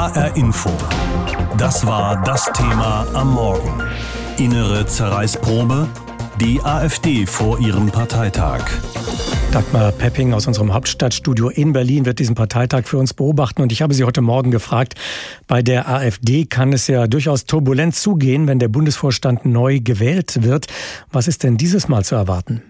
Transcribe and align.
HR 0.00 0.34
Info. 0.34 0.70
Das 1.58 1.86
war 1.86 2.22
das 2.24 2.50
Thema 2.54 3.06
am 3.12 3.34
Morgen. 3.34 3.82
Innere 4.38 4.86
Zerreißprobe? 4.86 5.88
Die 6.40 6.58
AfD 6.62 7.26
vor 7.26 7.60
ihrem 7.60 7.90
Parteitag. 7.90 8.62
Dagmar 9.52 9.92
Pepping 9.92 10.32
aus 10.32 10.46
unserem 10.46 10.72
Hauptstadtstudio 10.72 11.50
in 11.50 11.74
Berlin 11.74 12.06
wird 12.06 12.18
diesen 12.18 12.34
Parteitag 12.34 12.86
für 12.86 12.96
uns 12.96 13.12
beobachten. 13.12 13.60
Und 13.60 13.72
ich 13.72 13.82
habe 13.82 13.92
Sie 13.92 14.04
heute 14.04 14.22
Morgen 14.22 14.50
gefragt, 14.50 14.94
bei 15.46 15.60
der 15.60 15.86
AfD 15.86 16.46
kann 16.46 16.72
es 16.72 16.86
ja 16.86 17.06
durchaus 17.06 17.44
turbulent 17.44 17.94
zugehen, 17.94 18.46
wenn 18.46 18.58
der 18.58 18.68
Bundesvorstand 18.68 19.44
neu 19.44 19.80
gewählt 19.80 20.42
wird. 20.42 20.68
Was 21.12 21.28
ist 21.28 21.42
denn 21.42 21.58
dieses 21.58 21.88
Mal 21.88 22.06
zu 22.06 22.14
erwarten? 22.14 22.62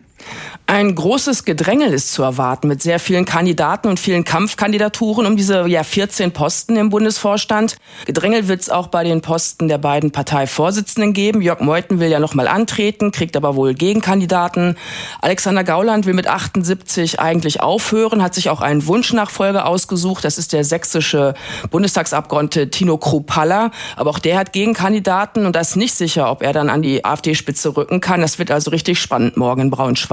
Ein 0.70 0.94
großes 0.94 1.44
Gedrängel 1.44 1.92
ist 1.92 2.12
zu 2.12 2.22
erwarten 2.22 2.68
mit 2.68 2.80
sehr 2.80 3.00
vielen 3.00 3.24
Kandidaten 3.24 3.88
und 3.88 3.98
vielen 3.98 4.22
Kampfkandidaturen 4.22 5.26
um 5.26 5.36
diese 5.36 5.66
ja 5.66 5.82
14 5.82 6.30
Posten 6.30 6.76
im 6.76 6.90
Bundesvorstand. 6.90 7.76
Gedrängel 8.06 8.46
wird 8.46 8.60
es 8.60 8.70
auch 8.70 8.86
bei 8.86 9.02
den 9.02 9.20
Posten 9.20 9.66
der 9.66 9.78
beiden 9.78 10.12
Parteivorsitzenden 10.12 11.12
geben. 11.12 11.42
Jörg 11.42 11.58
Meuthen 11.58 11.98
will 11.98 12.08
ja 12.08 12.20
noch 12.20 12.34
mal 12.34 12.46
antreten, 12.46 13.10
kriegt 13.10 13.36
aber 13.36 13.56
wohl 13.56 13.74
Gegenkandidaten. 13.74 14.76
Alexander 15.20 15.64
Gauland 15.64 16.06
will 16.06 16.14
mit 16.14 16.28
78 16.28 17.18
eigentlich 17.18 17.60
aufhören, 17.60 18.22
hat 18.22 18.36
sich 18.36 18.48
auch 18.48 18.60
einen 18.60 18.86
Wunschnachfolger 18.86 19.66
ausgesucht. 19.66 20.24
Das 20.24 20.38
ist 20.38 20.52
der 20.52 20.62
sächsische 20.62 21.34
Bundestagsabgeordnete 21.72 22.70
Tino 22.70 22.96
Kruppalla. 22.96 23.72
Aber 23.96 24.10
auch 24.10 24.20
der 24.20 24.38
hat 24.38 24.52
Gegenkandidaten 24.52 25.46
und 25.46 25.56
da 25.56 25.60
ist 25.60 25.74
nicht 25.74 25.96
sicher, 25.96 26.30
ob 26.30 26.44
er 26.44 26.52
dann 26.52 26.70
an 26.70 26.80
die 26.80 27.04
AfD-Spitze 27.04 27.76
rücken 27.76 28.00
kann. 28.00 28.20
Das 28.20 28.38
wird 28.38 28.52
also 28.52 28.70
richtig 28.70 29.00
spannend 29.00 29.36
morgen 29.36 29.62
in 29.62 29.70
Braunschweig. 29.70 30.09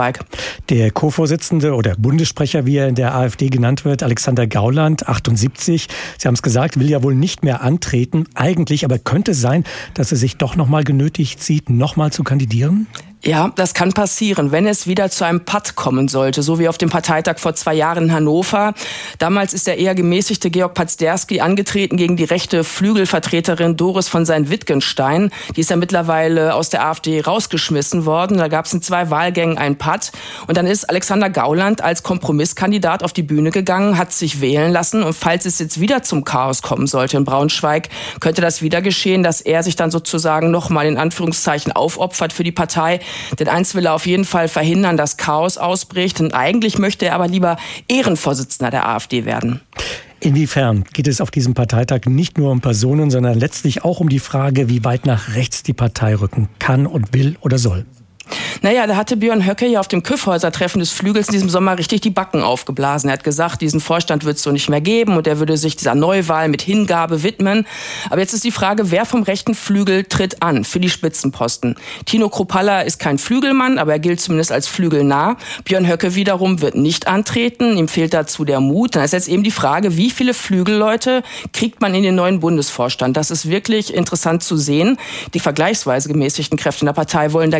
Der 0.70 0.92
Co-Vorsitzende 0.92 1.74
oder 1.74 1.96
Bundessprecher, 1.98 2.66
wie 2.66 2.78
er 2.78 2.88
in 2.88 2.96
der 2.96 3.16
AfD 3.16 3.50
genannt 3.50 3.84
wird, 3.86 4.04
Alexander 4.04 4.48
Gauland, 4.48 5.08
78. 5.08 5.88
Sie 6.18 6.28
haben 6.28 6.36
es 6.36 6.42
gesagt, 6.42 6.80
will 6.80 6.90
ja 6.90 7.04
wohl 7.04 7.16
nicht 7.16 7.44
mehr 7.44 7.62
antreten. 7.62 8.26
Eigentlich, 8.36 8.86
aber 8.86 9.00
könnte 9.00 9.32
es 9.32 9.42
sein, 9.42 9.64
dass 9.94 10.12
er 10.12 10.18
sich 10.18 10.38
doch 10.38 10.56
noch 10.56 10.68
mal 10.68 10.84
genötigt 10.84 11.42
sieht, 11.42 11.70
noch 11.70 11.96
mal 11.96 12.12
zu 12.12 12.24
kandidieren? 12.24 12.88
Ja, 13.24 13.52
das 13.56 13.74
kann 13.74 13.94
passieren, 13.94 14.52
wenn 14.52 14.68
es 14.68 14.86
wieder 14.86 15.10
zu 15.10 15.26
einem 15.26 15.44
Patt 15.44 15.76
kommen 15.76 16.08
sollte, 16.08 16.44
so 16.44 16.60
wie 16.60 16.70
auf 16.70 16.78
dem 16.78 16.92
Parteitag 16.92 17.40
vor 17.40 17.56
zwei 17.56 17.74
Jahren 17.74 18.06
in 18.06 18.14
Hannover. 18.14 18.76
Damals 19.18 19.56
ist 19.56 19.66
der 19.66 19.80
eher 19.80 19.96
gemäßigte 19.96 20.52
Georg 20.52 20.76
Pazderski 20.76 21.42
angetreten 21.42 21.98
gegen 21.98 22.16
die 22.16 22.26
rechte 22.26 22.64
Flügelvertreterin 22.64 23.76
Doris 23.76 24.08
von 24.08 24.24
Sein-Wittgenstein. 24.24 25.32
Die 25.56 25.62
ist 25.62 25.72
ja 25.72 25.78
mittlerweile 25.78 26.54
aus 26.54 26.70
der 26.70 26.86
AfD 26.86 27.20
rausgeschmissen 27.20 28.06
worden. 28.06 28.38
Da 28.38 28.50
gab 28.50 28.66
es 28.66 28.74
in 28.74 28.84
zwei 28.84 29.10
Wahlgängen 29.10 29.58
ein 29.58 29.80
Patt. 29.80 30.12
Und 30.46 30.56
dann 30.56 30.68
ist 30.68 30.88
Alexander 30.88 31.32
Gauland 31.32 31.82
als 31.82 32.04
Kompromisskandidat 32.04 33.04
auf 33.04 33.14
die 33.14 33.24
Bühne 33.24 33.50
gegangen, 33.50 33.98
hat 33.98 34.14
sich 34.14 34.42
wählen 34.42 34.72
lassen. 34.72 35.02
Und 35.02 35.14
falls 35.14 35.46
es 35.46 35.58
jetzt 35.58 35.82
wieder 35.82 36.04
zum 36.04 36.24
Chaos 36.24 36.62
kommen 36.62 36.86
sollte 36.86 37.18
in 37.18 37.26
Braunschweig, 37.26 37.90
könnte 38.20 38.42
das 38.42 38.62
wieder 38.62 38.84
geschehen, 38.84 39.24
dass 39.24 39.42
er 39.42 39.64
sich 39.64 39.76
dann 39.76 39.90
sozusagen 39.90 40.52
nochmal 40.52 40.86
in 40.86 40.98
Anführungszeichen 40.98 41.72
aufopfert 41.72 42.32
für 42.32 42.44
die 42.44 42.52
Partei. 42.52 43.00
Denn 43.40 43.48
eins 43.48 43.76
will 43.76 43.86
er 43.86 43.94
auf 43.94 44.06
jeden 44.06 44.26
Fall 44.26 44.48
verhindern, 44.48 44.98
dass 44.98 45.18
Chaos 45.18 45.58
ausbricht. 45.58 46.20
Und 46.22 46.34
eigentlich 46.34 46.78
möchte 46.78 47.06
er 47.06 47.16
aber 47.16 47.28
lieber 47.28 47.58
Ehrenvorsitzender 47.88 48.72
der 48.72 48.88
AfD 48.88 49.26
werden. 49.26 49.62
Inwiefern 50.20 50.84
geht 50.94 51.08
es 51.08 51.22
auf 51.22 51.30
diesem 51.30 51.54
Parteitag 51.54 52.06
nicht 52.08 52.38
nur 52.38 52.52
um 52.52 52.60
Personen, 52.60 53.12
sondern 53.12 53.38
letztlich 53.38 53.84
auch 53.84 54.00
um 54.00 54.10
die 54.10 54.20
Frage, 54.20 54.68
wie 54.68 54.84
weit 54.84 55.06
nach 55.06 55.36
rechts 55.36 55.62
die 55.62 55.74
Partei 55.74 56.16
rücken 56.16 56.50
kann 56.58 56.88
und 56.88 57.14
will 57.14 57.38
oder 57.42 57.60
soll? 57.60 57.86
Naja, 58.62 58.88
da 58.88 58.96
hatte 58.96 59.18
Björn 59.18 59.46
Höcke 59.46 59.68
ja 59.68 59.80
auf 59.80 59.88
dem 59.88 60.04
Küffhäuser-Treffen 60.04 60.80
des 60.80 60.92
Flügels 60.92 61.28
in 61.28 61.34
diesem 61.34 61.50
Sommer 61.50 61.78
richtig 61.78 62.02
die 62.02 62.10
Backen 62.10 62.42
aufgeblasen. 62.42 63.10
Er 63.10 63.14
hat 63.14 63.24
gesagt, 63.24 63.62
diesen 63.62 63.80
Vorstand 63.80 64.26
wird 64.26 64.38
es 64.38 64.44
so 64.44 64.52
nicht 64.52 64.70
mehr 64.70 64.82
geben 64.82 65.18
und 65.18 65.28
er 65.28 65.40
würde 65.40 65.58
sich 65.58 65.76
dieser 65.76 65.96
Neuwahl 65.96 66.48
mit 66.48 66.62
Hingabe 66.62 67.24
widmen. 67.24 67.66
Aber 68.10 68.22
jetzt 68.22 68.34
ist 68.34 68.44
die 68.44 68.52
Frage, 68.52 68.92
wer 68.92 69.06
vom 69.06 69.24
rechten 69.24 69.56
Flügel 69.56 70.04
tritt 70.04 70.42
an 70.42 70.64
für 70.64 70.80
die 70.80 70.90
Spitzenposten? 70.90 71.76
Tino 72.06 72.30
Kropalla 72.30 72.82
ist 72.82 73.00
kein 73.00 73.18
Flügelmann, 73.18 73.78
aber 73.78 73.94
er 73.94 74.00
gilt 74.00 74.22
zumindest 74.22 74.52
als 74.52 74.68
flügelnah. 74.68 75.38
Björn 75.64 75.88
Höcke 75.88 76.16
wiederum 76.16 76.62
wird 76.62 76.76
nicht 76.76 77.08
antreten. 77.08 77.78
Ihm 77.78 77.88
fehlt 77.88 78.14
dazu 78.14 78.46
der 78.46 78.60
Mut. 78.60 78.96
Dann 78.96 79.04
ist 79.04 79.14
jetzt 79.14 79.28
eben 79.28 79.44
die 79.44 79.52
Frage, 79.52 79.98
wie 79.98 80.10
viele 80.10 80.34
Flügelleute 80.34 81.24
kriegt 81.54 81.82
man 81.82 81.94
in 81.96 82.04
den 82.04 82.16
neuen 82.16 82.40
Bundesvorstand? 82.40 83.16
Das 83.18 83.32
ist 83.32 83.50
wirklich 83.50 83.94
interessant 83.94 84.44
zu 84.44 84.58
sehen. 84.58 84.98
Die 85.34 85.40
vergleichsweise 85.40 86.10
gemäßigten 86.10 86.58
Kräfte 86.58 86.82
in 86.82 86.88
der 86.88 86.94
Partei 86.94 87.34
wollen 87.34 87.52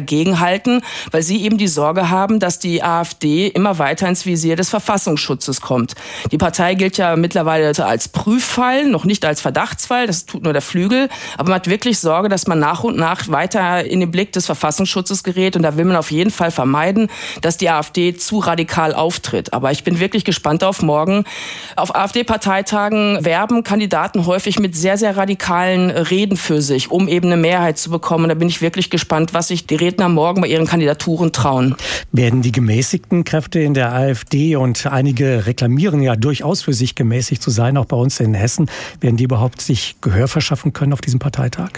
dagegenhalten 0.58 0.82
weil 1.12 1.24
sie 1.24 1.44
eben 1.44 1.58
die 1.58 1.68
Sorge 1.68 2.10
haben, 2.10 2.40
dass 2.40 2.60
die 2.60 2.84
AfD 2.84 3.48
immer 3.48 3.80
weiter 3.80 4.08
ins 4.08 4.26
Visier 4.26 4.56
des 4.56 4.70
Verfassungsschutzes 4.70 5.62
kommt. 5.62 5.96
Die 6.32 6.38
Partei 6.38 6.76
gilt 6.76 6.98
ja 6.98 7.16
mittlerweile 7.16 7.74
als 7.86 8.10
Prüffall, 8.10 8.86
noch 8.86 9.06
nicht 9.06 9.26
als 9.26 9.42
Verdachtsfall, 9.42 10.08
das 10.08 10.26
tut 10.26 10.44
nur 10.44 10.54
der 10.54 10.62
Flügel, 10.62 11.10
aber 11.38 11.50
man 11.50 11.56
hat 11.56 11.70
wirklich 11.70 12.00
Sorge, 12.00 12.30
dass 12.30 12.48
man 12.48 12.60
nach 12.60 12.84
und 12.84 12.98
nach 12.98 13.28
weiter 13.30 13.86
in 13.86 14.00
den 14.00 14.12
Blick 14.12 14.32
des 14.34 14.46
Verfassungsschutzes 14.46 15.24
gerät 15.24 15.56
und 15.56 15.64
da 15.64 15.78
will 15.78 15.86
man 15.86 15.96
auf 15.96 16.12
jeden 16.12 16.32
Fall 16.32 16.52
vermeiden, 16.52 17.10
dass 17.42 17.58
die 17.58 17.70
AfD 17.70 18.16
zu 18.16 18.40
radikal 18.40 18.94
auftritt. 18.94 19.54
Aber 19.54 19.72
ich 19.72 19.84
bin 19.84 20.00
wirklich 20.00 20.26
gespannt 20.26 20.64
auf 20.64 20.82
morgen. 20.82 21.26
Auf 21.76 21.96
AfD-Parteitagen 21.96 23.24
werben 23.24 23.64
Kandidaten 23.64 24.26
häufig 24.26 24.60
mit 24.60 24.76
sehr, 24.76 24.98
sehr 24.98 25.18
radikalen 25.18 25.90
Reden 25.90 26.38
für 26.38 26.62
sich, 26.62 26.92
um 26.92 27.08
eben 27.08 27.28
eine 27.28 27.38
Mehrheit 27.38 27.78
zu 27.78 27.90
bekommen. 27.90 28.30
Da 28.30 28.36
bin 28.36 28.48
ich 28.48 28.62
wirklich 28.62 28.90
gespannt, 28.90 29.34
was 29.34 29.48
sich 29.48 29.68
die 29.68 29.76
Redner 29.76 30.10
morgen 30.10 30.44
bei 30.48 30.54
ihren 30.54 30.66
Kandidaturen 30.66 31.34
trauen. 31.34 31.76
Werden 32.14 32.42
die 32.42 32.54
gemäßigten 32.54 33.26
Kräfte 33.26 33.60
in 33.60 33.74
der 33.74 33.94
AfD 33.94 34.56
und 34.56 34.86
einige 34.88 35.46
reklamieren 35.46 36.02
ja 36.02 36.16
durchaus 36.16 36.62
für 36.62 36.74
sich 36.74 36.96
gemäßigt 36.96 37.42
zu 37.42 37.52
sein, 37.52 37.76
auch 37.76 37.86
bei 37.86 37.98
uns 37.98 38.22
in 38.22 38.34
Hessen, 38.34 38.70
werden 39.02 39.18
die 39.18 39.26
überhaupt 39.26 39.60
sich 39.60 39.98
Gehör 40.00 40.30
verschaffen 40.30 40.72
können 40.72 40.94
auf 40.94 41.02
diesem 41.02 41.20
Parteitag? 41.20 41.72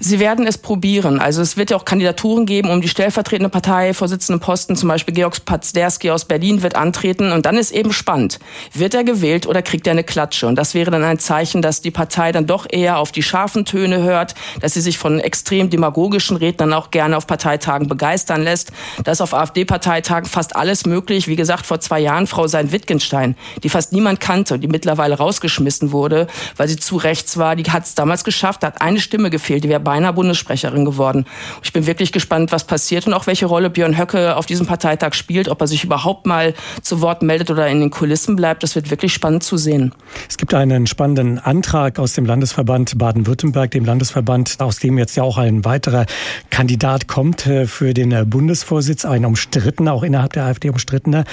Sie 0.00 0.18
werden 0.18 0.48
es 0.48 0.58
probieren. 0.58 1.20
Also 1.20 1.42
es 1.42 1.56
wird 1.56 1.70
ja 1.70 1.76
auch 1.76 1.84
Kandidaturen 1.84 2.44
geben 2.44 2.70
um 2.70 2.80
die 2.80 2.88
stellvertretende 2.88 3.50
Parteivorsitzende 3.50 4.40
Posten, 4.40 4.74
zum 4.74 4.88
Beispiel 4.88 5.14
Georg 5.14 5.44
Pazderski 5.44 6.10
aus 6.10 6.24
Berlin 6.24 6.62
wird 6.62 6.74
antreten 6.74 7.30
und 7.30 7.46
dann 7.46 7.56
ist 7.56 7.70
eben 7.70 7.92
spannend. 7.92 8.40
Wird 8.74 8.94
er 8.94 9.04
gewählt 9.04 9.46
oder 9.46 9.62
kriegt 9.62 9.86
er 9.86 9.92
eine 9.92 10.02
Klatsche? 10.02 10.48
Und 10.48 10.56
das 10.56 10.74
wäre 10.74 10.90
dann 10.90 11.04
ein 11.04 11.20
Zeichen, 11.20 11.62
dass 11.62 11.82
die 11.82 11.92
Partei 11.92 12.32
dann 12.32 12.46
doch 12.48 12.66
eher 12.68 12.98
auf 12.98 13.12
die 13.12 13.22
scharfen 13.22 13.64
Töne 13.64 14.02
hört, 14.02 14.34
dass 14.60 14.74
sie 14.74 14.80
sich 14.80 14.98
von 14.98 15.20
extrem 15.20 15.70
demagogischen 15.70 16.36
Rednern 16.36 16.72
auch 16.72 16.90
gerne 16.90 17.16
auf 17.16 17.28
Parteitagen 17.28 17.86
begeistern 18.08 18.42
lässt. 18.42 18.72
Da 19.04 19.12
ist 19.12 19.20
auf 19.20 19.34
AfD-Parteitagen 19.34 20.28
fast 20.28 20.56
alles 20.56 20.86
möglich. 20.86 21.28
Wie 21.28 21.36
gesagt, 21.36 21.66
vor 21.66 21.78
zwei 21.80 22.00
Jahren 22.00 22.26
Frau 22.26 22.46
Sein-Wittgenstein, 22.46 23.36
die 23.62 23.68
fast 23.68 23.92
niemand 23.92 24.18
kannte, 24.20 24.58
die 24.58 24.66
mittlerweile 24.66 25.16
rausgeschmissen 25.16 25.92
wurde, 25.92 26.26
weil 26.56 26.68
sie 26.68 26.76
zu 26.76 26.96
rechts 26.96 27.36
war, 27.36 27.54
die 27.54 27.70
hat 27.70 27.84
es 27.84 27.94
damals 27.94 28.24
geschafft, 28.24 28.64
hat 28.64 28.80
eine 28.80 29.00
Stimme 29.00 29.28
gefehlt, 29.28 29.64
die 29.64 29.68
wäre 29.68 29.80
beinahe 29.80 30.14
Bundessprecherin 30.14 30.86
geworden. 30.86 31.26
Ich 31.62 31.74
bin 31.74 31.86
wirklich 31.86 32.12
gespannt, 32.12 32.50
was 32.50 32.64
passiert 32.64 33.06
und 33.06 33.12
auch 33.12 33.26
welche 33.26 33.44
Rolle 33.44 33.68
Björn 33.68 33.98
Höcke 33.98 34.36
auf 34.36 34.46
diesem 34.46 34.66
Parteitag 34.66 35.12
spielt, 35.12 35.48
ob 35.48 35.60
er 35.60 35.66
sich 35.66 35.84
überhaupt 35.84 36.26
mal 36.26 36.54
zu 36.80 37.02
Wort 37.02 37.22
meldet 37.22 37.50
oder 37.50 37.68
in 37.68 37.80
den 37.80 37.90
Kulissen 37.90 38.36
bleibt. 38.36 38.62
Das 38.62 38.74
wird 38.74 38.90
wirklich 38.90 39.12
spannend 39.12 39.42
zu 39.42 39.58
sehen. 39.58 39.94
Es 40.28 40.38
gibt 40.38 40.54
einen 40.54 40.86
spannenden 40.86 41.38
Antrag 41.38 41.98
aus 41.98 42.14
dem 42.14 42.24
Landesverband 42.24 42.96
Baden-Württemberg, 42.96 43.70
dem 43.72 43.84
Landesverband, 43.84 44.56
aus 44.60 44.78
dem 44.78 44.96
jetzt 44.96 45.14
ja 45.16 45.22
auch 45.22 45.36
ein 45.36 45.66
weiterer 45.66 46.06
Kandidat 46.48 47.06
kommt 47.06 47.46
äh, 47.46 47.66
für 47.66 47.92
den 47.98 48.12
äh, 48.12 48.24
Bundesvorsitz, 48.24 49.04
ein 49.04 49.24
umstrittener, 49.24 49.92
auch 49.92 50.02
innerhalb 50.02 50.32
der 50.32 50.44
AfD 50.44 50.70
umstrittener. 50.70 51.24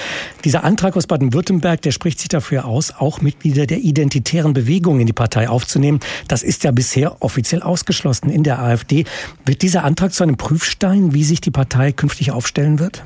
Dieser 0.44 0.64
Antrag 0.64 0.96
aus 0.96 1.06
Baden-Württemberg, 1.06 1.80
der 1.82 1.92
spricht 1.92 2.18
sich 2.18 2.28
dafür 2.28 2.66
aus, 2.66 2.92
auch 2.98 3.20
Mitglieder 3.20 3.66
der 3.66 3.78
identitären 3.78 4.52
Bewegung 4.52 5.00
in 5.00 5.06
die 5.06 5.12
Partei 5.12 5.48
aufzunehmen. 5.48 6.00
Das 6.28 6.42
ist 6.42 6.64
ja 6.64 6.72
bisher 6.72 7.22
offiziell 7.22 7.62
ausgeschlossen 7.62 8.30
in 8.30 8.42
der 8.42 8.60
AfD. 8.60 9.04
Wird 9.44 9.62
dieser 9.62 9.84
Antrag 9.84 10.12
zu 10.12 10.24
einem 10.24 10.36
Prüfstein, 10.36 11.14
wie 11.14 11.24
sich 11.24 11.40
die 11.40 11.50
Partei 11.50 11.92
künftig 11.92 12.32
aufstellen 12.32 12.78
wird? 12.78 13.04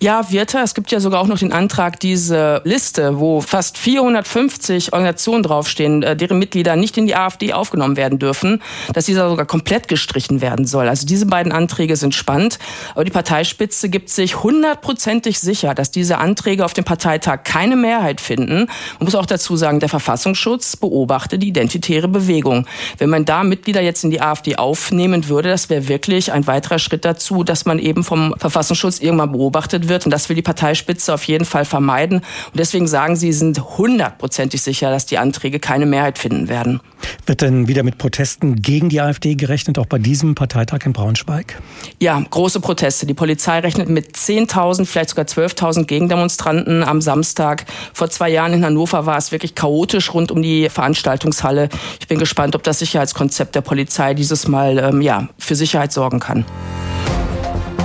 Ja, 0.00 0.30
wird 0.30 0.54
er. 0.54 0.62
Es 0.62 0.74
gibt 0.74 0.90
ja 0.90 1.00
sogar 1.00 1.20
auch 1.20 1.26
noch 1.26 1.38
den 1.38 1.52
Antrag, 1.52 2.00
diese 2.00 2.60
Liste, 2.64 3.18
wo 3.18 3.40
fast 3.40 3.78
450 3.78 4.92
Organisationen 4.92 5.42
draufstehen, 5.42 6.02
äh, 6.02 6.16
deren 6.16 6.38
Mitglieder 6.38 6.76
nicht 6.76 6.96
in 6.98 7.06
die 7.06 7.14
AfD 7.14 7.52
aufgenommen 7.52 7.96
werden 7.96 8.18
dürfen, 8.18 8.62
dass 8.92 9.06
dieser 9.06 9.28
sogar 9.28 9.46
komplett 9.46 9.88
gestrichen 9.88 10.40
werden 10.40 10.66
soll. 10.66 10.88
Also 10.88 11.06
diese 11.06 11.26
beiden 11.26 11.52
Anträge 11.52 11.96
sind 11.96 12.14
spannend. 12.14 12.58
Aber 12.94 13.04
die 13.04 13.10
Parteispitze 13.10 13.88
gibt 13.88 14.10
sich 14.10 14.42
hundertprozentig 14.42 15.38
sicher, 15.38 15.74
dass 15.74 15.90
diese 15.90 16.18
Anträge 16.18 16.64
auf 16.64 16.74
dem 16.74 16.84
Parteitag 16.84 17.44
keine 17.44 17.76
Mehrheit 17.76 18.20
finden. 18.20 18.66
Man 18.98 19.04
muss 19.04 19.14
auch 19.14 19.26
dazu 19.26 19.56
sagen, 19.56 19.80
der 19.80 19.88
Verfassungsschutz 19.88 20.76
beobachtet 20.76 21.42
die 21.42 21.48
identitäre 21.48 22.08
Bewegung. 22.08 22.66
Wenn 22.98 23.10
man 23.10 23.24
da 23.24 23.44
Mitglieder 23.44 23.80
jetzt 23.80 24.04
in 24.04 24.10
die 24.10 24.20
AfD 24.20 24.56
aufnehmen 24.56 25.28
würde, 25.28 25.48
das 25.48 25.70
wäre 25.70 25.88
wirklich 25.88 26.32
ein 26.32 26.46
weiterer 26.46 26.78
Schritt 26.78 27.04
dazu, 27.04 27.44
dass 27.44 27.64
man 27.64 27.78
eben 27.78 28.04
vom 28.04 28.34
Verfassungsschutz 28.38 29.00
irgendwann 29.00 29.32
beobachtet, 29.32 29.61
beobachtet 29.62 29.88
wird. 29.88 30.04
Und 30.04 30.10
das 30.10 30.28
will 30.28 30.36
die 30.36 30.42
Parteispitze 30.42 31.14
auf 31.14 31.24
jeden 31.24 31.44
Fall 31.44 31.64
vermeiden. 31.64 32.18
Und 32.18 32.58
deswegen 32.58 32.86
sagen 32.86 33.16
sie, 33.16 33.32
sind 33.32 33.58
hundertprozentig 33.78 34.62
sicher, 34.62 34.90
dass 34.90 35.06
die 35.06 35.18
Anträge 35.18 35.60
keine 35.60 35.86
Mehrheit 35.86 36.18
finden 36.18 36.48
werden. 36.48 36.80
Wird 37.26 37.42
denn 37.42 37.68
wieder 37.68 37.82
mit 37.82 37.98
Protesten 37.98 38.56
gegen 38.56 38.88
die 38.88 39.00
AfD 39.00 39.34
gerechnet, 39.34 39.78
auch 39.78 39.86
bei 39.86 39.98
diesem 39.98 40.34
Parteitag 40.34 40.80
in 40.84 40.92
Braunschweig? 40.92 41.60
Ja, 42.00 42.22
große 42.30 42.60
Proteste. 42.60 43.06
Die 43.06 43.14
Polizei 43.14 43.58
rechnet 43.60 43.88
mit 43.88 44.16
10.000, 44.16 44.86
vielleicht 44.86 45.10
sogar 45.10 45.24
12.000 45.24 45.84
Gegendemonstranten 45.84 46.82
am 46.82 47.00
Samstag. 47.00 47.64
Vor 47.92 48.10
zwei 48.10 48.28
Jahren 48.28 48.52
in 48.52 48.64
Hannover 48.64 49.06
war 49.06 49.18
es 49.18 49.32
wirklich 49.32 49.54
chaotisch 49.54 50.14
rund 50.14 50.30
um 50.30 50.42
die 50.42 50.68
Veranstaltungshalle. 50.68 51.68
Ich 52.00 52.08
bin 52.08 52.18
gespannt, 52.18 52.54
ob 52.54 52.62
das 52.62 52.78
Sicherheitskonzept 52.78 53.54
der 53.54 53.62
Polizei 53.62 54.14
dieses 54.14 54.48
Mal 54.48 54.78
ähm, 54.78 55.00
ja, 55.00 55.28
für 55.38 55.54
Sicherheit 55.54 55.92
sorgen 55.92 56.20
kann. 56.20 56.44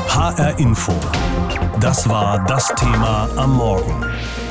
HR 0.09 0.57
Info. 0.57 0.94
Das 1.79 2.09
war 2.09 2.44
das 2.45 2.68
Thema 2.75 3.29
am 3.35 3.56
Morgen. 3.56 4.03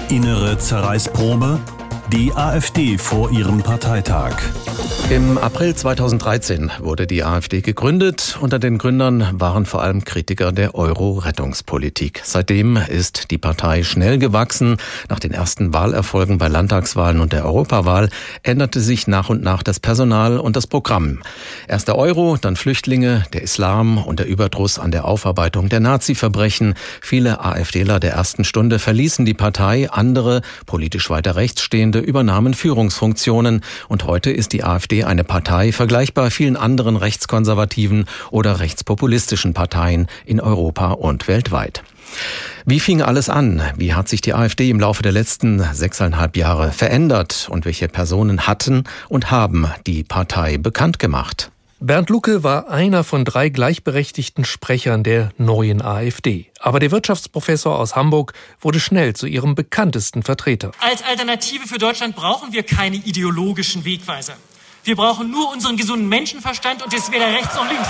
Innere 0.09 0.57
Zerreißprobe 0.59 1.59
die 2.13 2.33
AfD 2.33 2.99
vor 2.99 3.33
ihrem 3.33 3.63
Parteitag. 3.63 4.37
Im 5.11 5.39
April 5.39 5.75
2013 5.75 6.73
wurde 6.81 7.07
die 7.07 7.23
AfD 7.23 7.61
gegründet. 7.61 8.39
Unter 8.41 8.59
den 8.59 8.77
Gründern 8.79 9.29
waren 9.33 9.65
vor 9.65 9.83
allem 9.83 10.05
Kritiker 10.05 10.51
der 10.51 10.75
Euro-Rettungspolitik. 10.75 12.23
Seitdem 12.25 12.77
ist 12.77 13.31
die 13.31 13.39
Partei 13.39 13.85
schnell 13.85 14.19
gewachsen. 14.19 14.79
Nach 15.09 15.21
den 15.21 15.31
ersten 15.31 15.73
Wahlerfolgen 15.73 16.39
bei 16.39 16.49
Landtagswahlen 16.49 17.21
und 17.21 17.33
der 17.33 17.45
Europawahl 17.45 18.09
änderte 18.43 18.81
sich 18.81 19.07
nach 19.07 19.29
und 19.29 19.43
nach 19.43 19.63
das 19.63 19.79
Personal 19.79 20.39
und 20.39 20.57
das 20.57 20.67
Programm. 20.67 21.23
Erst 21.69 21.87
der 21.87 21.97
Euro, 21.97 22.37
dann 22.41 22.57
Flüchtlinge, 22.57 23.25
der 23.33 23.43
Islam 23.43 23.99
und 23.99 24.19
der 24.19 24.27
Überdruss 24.27 24.79
an 24.81 24.91
der 24.91 25.05
Aufarbeitung 25.05 25.69
der 25.69 25.81
Nazi-Verbrechen. 25.81 26.75
Viele 27.01 27.45
AfDler 27.45 28.01
der 28.01 28.13
ersten 28.13 28.43
Stunde 28.45 28.81
verließen 28.81 29.25
die 29.25 29.35
Partei, 29.35 29.89
andere, 29.91 30.43
politisch 30.67 31.11
weiter 31.11 31.37
rechts 31.37 31.63
Jahrzehnte 31.97 32.01
übernahmen 32.01 32.55
Führungsfunktionen 32.55 33.63
und 33.89 34.05
heute 34.05 34.31
ist 34.31 34.53
die 34.53 34.65
AfD 34.65 35.05
eine 35.05 35.25
Partei 35.25 35.73
vergleichbar 35.73 36.31
vielen 36.31 36.57
anderen 36.57 36.97
rechtskonservativen 36.97 38.07
oder 38.31 38.61
rechtspopulistischen 38.61 39.55
Parteien 39.55 40.07
in 40.27 40.41
Europa 40.41 40.93
und 40.93 41.27
weltweit. 41.29 41.83
Wie 42.67 42.81
fing 42.81 43.03
alles 43.03 43.29
an? 43.29 43.63
Wie 43.77 43.95
hat 43.95 44.09
sich 44.09 44.21
die 44.21 44.35
AfD 44.35 44.71
im 44.71 44.81
Laufe 44.81 45.03
der 45.03 45.13
letzten 45.13 45.63
sechseinhalb 45.73 46.37
Jahre 46.37 46.73
verändert 46.73 47.49
und 47.51 47.65
welche 47.65 47.89
Personen 47.89 48.47
hatten 48.47 48.85
und 49.09 49.31
haben 49.31 49.67
die 49.87 50.05
Partei 50.05 50.59
bekannt 50.59 50.99
gemacht? 50.99 51.51
Bernd 51.79 52.09
Lucke 52.09 52.43
war 52.43 52.71
einer 52.71 53.05
von 53.05 53.27
drei 53.27 53.51
gleichberechtigten 53.51 54.47
Sprechern 54.47 55.03
der 55.03 55.33
neuen 55.37 55.83
AfD. 55.83 56.51
Aber 56.59 56.81
der 56.81 56.91
Wirtschaftsprofessor 56.91 57.79
aus 57.79 57.95
Hamburg 57.95 58.33
wurde 58.61 58.81
schnell 58.81 59.15
zu 59.15 59.27
ihrem 59.27 59.55
bekanntesten 59.55 60.23
Vertreter. 60.23 60.73
Als 60.81 61.05
Alternative 61.05 61.67
für 61.67 61.77
Deutschland 61.77 62.17
brauchen 62.17 62.55
wir 62.55 62.63
keine 62.63 62.97
ideologischen 62.97 63.85
Wegweiser. 63.85 64.37
Wir 64.87 64.95
brauchen 64.95 65.33
nur 65.33 65.51
unseren 65.51 65.77
gesunden 65.77 66.09
Menschenverstand 66.09 66.81
und 66.81 66.93
das 66.93 67.11
weder 67.11 67.27
rechts 67.27 67.57
noch 67.57 67.69
links. 67.69 67.89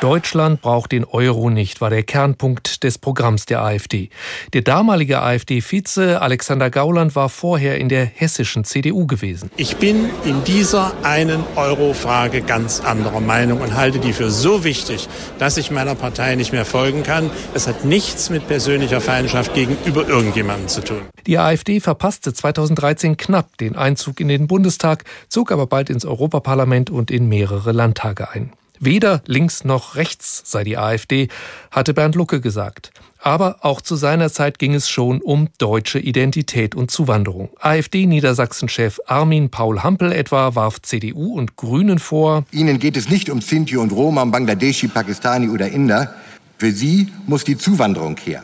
Deutschland 0.00 0.60
braucht 0.60 0.92
den 0.92 1.06
Euro 1.06 1.48
nicht, 1.48 1.80
war 1.80 1.88
der 1.88 2.02
Kernpunkt 2.02 2.84
des 2.84 2.98
Programms 2.98 3.46
der 3.46 3.62
AfD. 3.62 4.10
Der 4.52 4.60
damalige 4.60 5.22
AfD-Vize 5.22 6.20
Alexander 6.20 6.68
Gauland 6.68 7.16
war 7.16 7.30
vorher 7.30 7.78
in 7.78 7.88
der 7.88 8.04
hessischen 8.04 8.64
CDU 8.64 9.06
gewesen. 9.06 9.50
Ich 9.56 9.78
bin 9.78 10.10
in 10.24 10.44
dieser 10.44 10.92
einen 11.02 11.42
Euro-Frage 11.56 12.42
ganz 12.42 12.80
anderer 12.80 13.20
Meinung 13.20 13.62
und 13.62 13.74
halte 13.74 13.98
die 13.98 14.12
für 14.12 14.30
so 14.30 14.64
wichtig, 14.64 15.08
dass 15.38 15.56
ich 15.56 15.70
meiner 15.70 15.94
Partei 15.94 16.34
nicht 16.34 16.52
mehr 16.52 16.66
folgen 16.66 17.02
kann. 17.02 17.30
Das 17.54 17.66
hat 17.66 17.86
nichts 17.86 18.28
mit 18.28 18.46
persönlicher 18.46 19.00
Feindschaft 19.00 19.54
gegenüber 19.54 20.06
irgendjemandem 20.06 20.68
zu 20.68 20.82
tun. 20.82 21.00
Die 21.26 21.38
AfD 21.38 21.80
verpasste 21.80 22.34
2013 22.34 23.16
knapp 23.16 23.56
den 23.56 23.76
Einzug 23.76 24.20
in 24.20 24.28
den 24.28 24.46
Bundestag, 24.46 25.04
zog 25.28 25.50
aber 25.50 25.66
bald 25.66 25.88
ins 25.88 26.04
Europaparlament 26.36 26.90
und 26.90 27.10
in 27.10 27.28
mehrere 27.28 27.72
Landtage 27.72 28.30
ein. 28.30 28.52
Weder 28.78 29.22
links 29.24 29.64
noch 29.64 29.94
rechts 29.94 30.42
sei 30.44 30.64
die 30.64 30.76
AfD, 30.76 31.28
hatte 31.70 31.94
Bernd 31.94 32.14
Lucke 32.14 32.42
gesagt. 32.42 32.90
Aber 33.18 33.64
auch 33.64 33.80
zu 33.80 33.96
seiner 33.96 34.30
Zeit 34.30 34.58
ging 34.58 34.74
es 34.74 34.90
schon 34.90 35.22
um 35.22 35.48
deutsche 35.56 35.98
Identität 35.98 36.74
und 36.74 36.90
Zuwanderung. 36.90 37.48
AfD-Niedersachsen-Chef 37.58 39.00
Armin 39.06 39.48
Paul 39.48 39.82
Hampel 39.82 40.12
etwa 40.12 40.54
warf 40.54 40.82
CDU 40.82 41.32
und 41.32 41.56
Grünen 41.56 41.98
vor. 41.98 42.44
Ihnen 42.52 42.78
geht 42.78 42.98
es 42.98 43.08
nicht 43.08 43.30
um 43.30 43.40
Sinti 43.40 43.78
und 43.78 43.92
Roma, 43.92 44.22
Bangladeschi, 44.26 44.88
Pakistani 44.88 45.48
oder 45.48 45.70
Inder. 45.70 46.14
Für 46.58 46.70
sie 46.70 47.10
muss 47.26 47.44
die 47.44 47.56
Zuwanderung 47.56 48.18
her, 48.18 48.42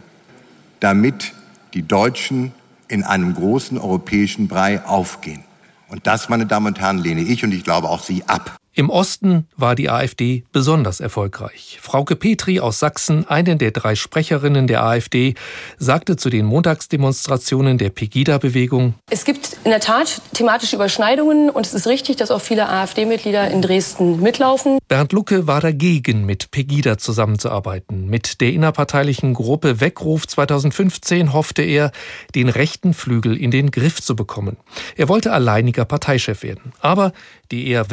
damit 0.80 1.34
die 1.74 1.86
Deutschen 1.86 2.52
in 2.88 3.02
einem 3.02 3.34
großen 3.34 3.76
europäischen 3.76 4.48
Brei 4.48 4.82
aufgehen. 4.82 5.44
Und 5.92 6.06
das, 6.06 6.30
meine 6.30 6.46
Damen 6.46 6.68
und 6.68 6.80
Herren, 6.80 6.96
lehne 6.96 7.20
ich 7.20 7.44
und 7.44 7.52
ich 7.52 7.64
glaube 7.64 7.90
auch 7.90 8.02
Sie 8.02 8.24
ab. 8.26 8.56
Im 8.74 8.88
Osten 8.88 9.46
war 9.54 9.74
die 9.74 9.90
AfD 9.90 10.44
besonders 10.50 11.00
erfolgreich. 11.00 11.78
Frauke 11.82 12.16
Petri 12.16 12.58
aus 12.58 12.78
Sachsen, 12.78 13.28
eine 13.28 13.56
der 13.56 13.70
drei 13.70 13.94
Sprecherinnen 13.94 14.66
der 14.66 14.82
AfD, 14.82 15.34
sagte 15.76 16.16
zu 16.16 16.30
den 16.30 16.46
Montagsdemonstrationen 16.46 17.76
der 17.76 17.90
Pegida-Bewegung: 17.90 18.94
Es 19.10 19.26
gibt 19.26 19.58
in 19.64 19.72
der 19.72 19.80
Tat 19.80 20.22
thematische 20.32 20.76
Überschneidungen 20.76 21.50
und 21.50 21.66
es 21.66 21.74
ist 21.74 21.86
richtig, 21.86 22.16
dass 22.16 22.30
auch 22.30 22.40
viele 22.40 22.66
AfD-Mitglieder 22.66 23.50
in 23.50 23.60
Dresden 23.60 24.20
mitlaufen. 24.20 24.78
Bernd 24.88 25.12
Lucke 25.12 25.46
war 25.46 25.60
dagegen, 25.60 26.24
mit 26.24 26.50
Pegida 26.50 26.96
zusammenzuarbeiten. 26.96 28.08
Mit 28.08 28.40
der 28.40 28.54
innerparteilichen 28.54 29.34
Gruppe 29.34 29.80
Weckruf 29.80 30.26
2015 30.26 31.34
hoffte 31.34 31.60
er, 31.60 31.92
den 32.34 32.48
rechten 32.48 32.94
Flügel 32.94 33.36
in 33.36 33.50
den 33.50 33.70
Griff 33.70 34.00
zu 34.00 34.16
bekommen. 34.16 34.56
Er 34.96 35.10
wollte 35.10 35.30
alleiniger 35.32 35.84
Parteichef 35.84 36.42
werden. 36.42 36.72
Aber 36.80 37.12
die 37.50 37.68
eher 37.68 37.90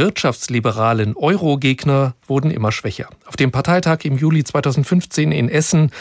wirtschaftsliberalen 0.69 1.15
Euro-Gegner 1.15 2.13
wurden 2.27 2.51
immer 2.51 2.71
schwächer. 2.71 3.09
Auf 3.25 3.35
dem 3.35 3.51
Parteitag 3.51 3.99
im 4.03 4.17
Juli 4.17 4.43
2015 4.43 5.31
in 5.31 5.49
Essen 5.49 5.91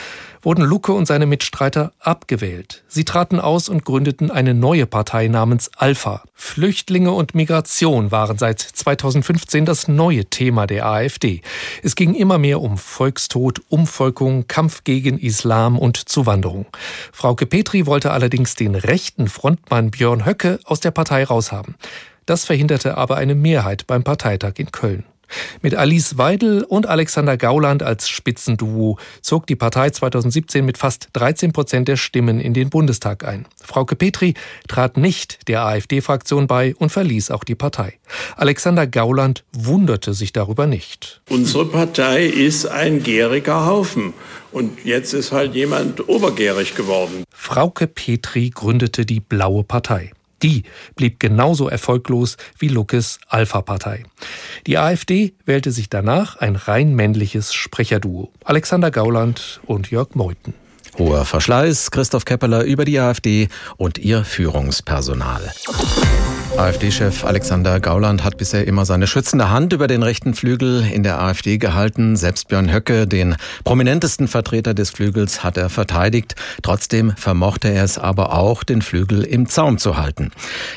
wurden 0.43 0.65
Lucke 0.65 0.93
und 0.93 1.07
seine 1.07 1.27
Mitstreiter 1.27 1.93
abgewählt. 1.99 2.85
Sie 2.87 3.05
traten 3.05 3.41
aus 3.41 3.69
und 3.69 3.85
gründeten 3.85 4.31
eine 4.31 4.55
neue 4.55 4.87
Partei 4.87 5.27
namens 5.27 5.71
Alpha. 5.77 6.23
Flüchtlinge 6.35 7.11
und 7.11 7.35
Migration 7.35 8.13
waren 8.13 8.39
seit 8.39 8.61
2015 8.61 9.65
das 9.65 9.89
neue 9.89 10.27
Thema 10.27 10.67
der 10.67 10.87
AfD. 10.87 11.43
Es 11.83 11.97
ging 11.97 12.15
immer 12.15 12.39
mehr 12.39 12.61
um 12.61 12.79
Volkstod, 12.79 13.63
Umvolkung, 13.69 14.47
Kampf 14.47 14.85
gegen 14.85 15.19
Islam 15.19 15.79
und 15.79 16.09
Zuwanderung. 16.09 16.67
Frauke 17.13 17.47
Petri 17.47 17.87
wollte 17.87 18.13
allerdings 18.13 18.55
den 18.55 18.75
rechten 18.77 19.29
Frontmann 19.29 19.91
Björn 19.91 20.25
Höcke 20.25 20.61
aus 20.65 20.79
der 20.81 20.93
Partei 20.93 21.25
raushaben. 21.25 21.75
Das 22.29 22.45
verhinderte 22.45 22.99
aber 22.99 23.17
eine 23.17 23.35
Mehrheit 23.35 23.87
beim 23.87 24.05
Parteitag 24.05 24.59
in 24.59 24.71
Köln. 24.71 25.05
Mit 25.63 25.75
Alice 25.75 26.19
Weidel 26.19 26.63
und 26.63 26.87
Alexander 26.87 27.39
Gauland 27.39 27.83
als 27.83 28.11
Spitzenduo 28.11 28.99
zog 29.23 29.47
die 29.47 29.57
Partei 29.57 29.89
2017 29.89 30.63
mit 30.63 30.77
fast 30.77 31.09
13 31.15 31.55
Prozent 31.55 31.89
der 31.89 31.97
Stimmen 31.97 32.39
in 32.39 32.53
den 32.53 32.69
Bundestag 32.69 33.25
ein. 33.25 33.47
Frauke 33.65 33.97
Petri 33.97 34.35
trat 34.69 34.99
nicht 34.99 35.49
der 35.49 35.63
AfD-Fraktion 35.63 36.47
bei 36.47 36.75
und 36.75 36.91
verließ 36.91 37.31
auch 37.31 37.45
die 37.45 37.55
Partei. 37.55 37.99
Alexander 38.37 38.87
Gauland 38.87 39.43
wunderte 39.53 40.13
sich 40.13 40.35
darüber 40.35 40.67
nicht. 40.67 41.23
Unsere 41.31 41.65
Partei 41.65 42.27
ist 42.27 42.67
ein 42.67 43.03
gäriger 43.03 43.65
Haufen. 43.65 44.13
Und 44.53 44.85
jetzt 44.85 45.15
ist 45.15 45.33
halt 45.33 45.55
jemand 45.55 46.11
obergärig 46.11 46.75
geworden. 46.75 47.25
Frauke 47.31 47.87
Petri 47.87 48.51
gründete 48.51 49.07
die 49.07 49.21
Blaue 49.21 49.65
Partei. 49.65 50.13
Die 50.43 50.65
blieb 50.95 51.21
genauso 51.21 51.69
erfolglos 51.69 52.37
wie 52.59 52.69
Luckes 52.69 53.19
Alpha-Partei. 53.29 54.05
Die 54.67 54.79
AfD 54.79 55.35
wählte 55.45 55.73
sich 55.73 55.89
danach 55.89 56.37
ein 56.37 56.57
rein 56.57 56.95
männliches 56.95 57.55
Sprecherduo. 57.55 58.31
Alexander 58.45 58.91
Gauland 58.91 59.61
und 59.67 59.91
Jörg 59.91 60.15
Meuthen. 60.15 60.55
Hoher 60.99 61.25
Verschleiß, 61.25 61.91
Christoph 61.91 62.25
Keppeler 62.25 62.65
über 62.65 62.85
die 62.85 62.99
AfD 62.99 63.49
und 63.77 63.99
ihr 63.99 64.25
Führungspersonal. 64.25 65.53
AfD-Chef 66.59 67.25
Alexander 67.25 67.79
Gauland 67.79 68.25
hat 68.25 68.37
bisher 68.37 68.67
immer 68.67 68.85
seine 68.85 69.07
schützende 69.07 69.49
Hand 69.49 69.73
über 69.73 69.87
den 69.87 70.03
rechten 70.03 70.35
Flügel 70.35 70.85
in 70.85 71.05
der 71.05 71.23
AfD 71.23 71.57
gehalten. 71.57 72.17
Selbst 72.17 72.49
Björn 72.49 72.73
Höcke, 72.73 73.07
den 73.07 73.37
prominentesten 73.63 74.27
Vertreter 74.27 74.75
des 74.75 74.91
Flügels, 74.91 75.45
hat 75.45 75.57
er 75.57 75.71
verteidigt. 75.71 76.35
Trotzdem 76.63 77.13
vermochte 77.17 77.69
er 77.69 77.85
es 77.85 77.97
aber 77.97 78.37
auch, 78.37 78.65
den 78.65 78.83
Flügel 78.83 79.23
im 79.23 79.49
Zaum 79.49 79.79
zu 79.79 79.97
halten. 79.97 80.33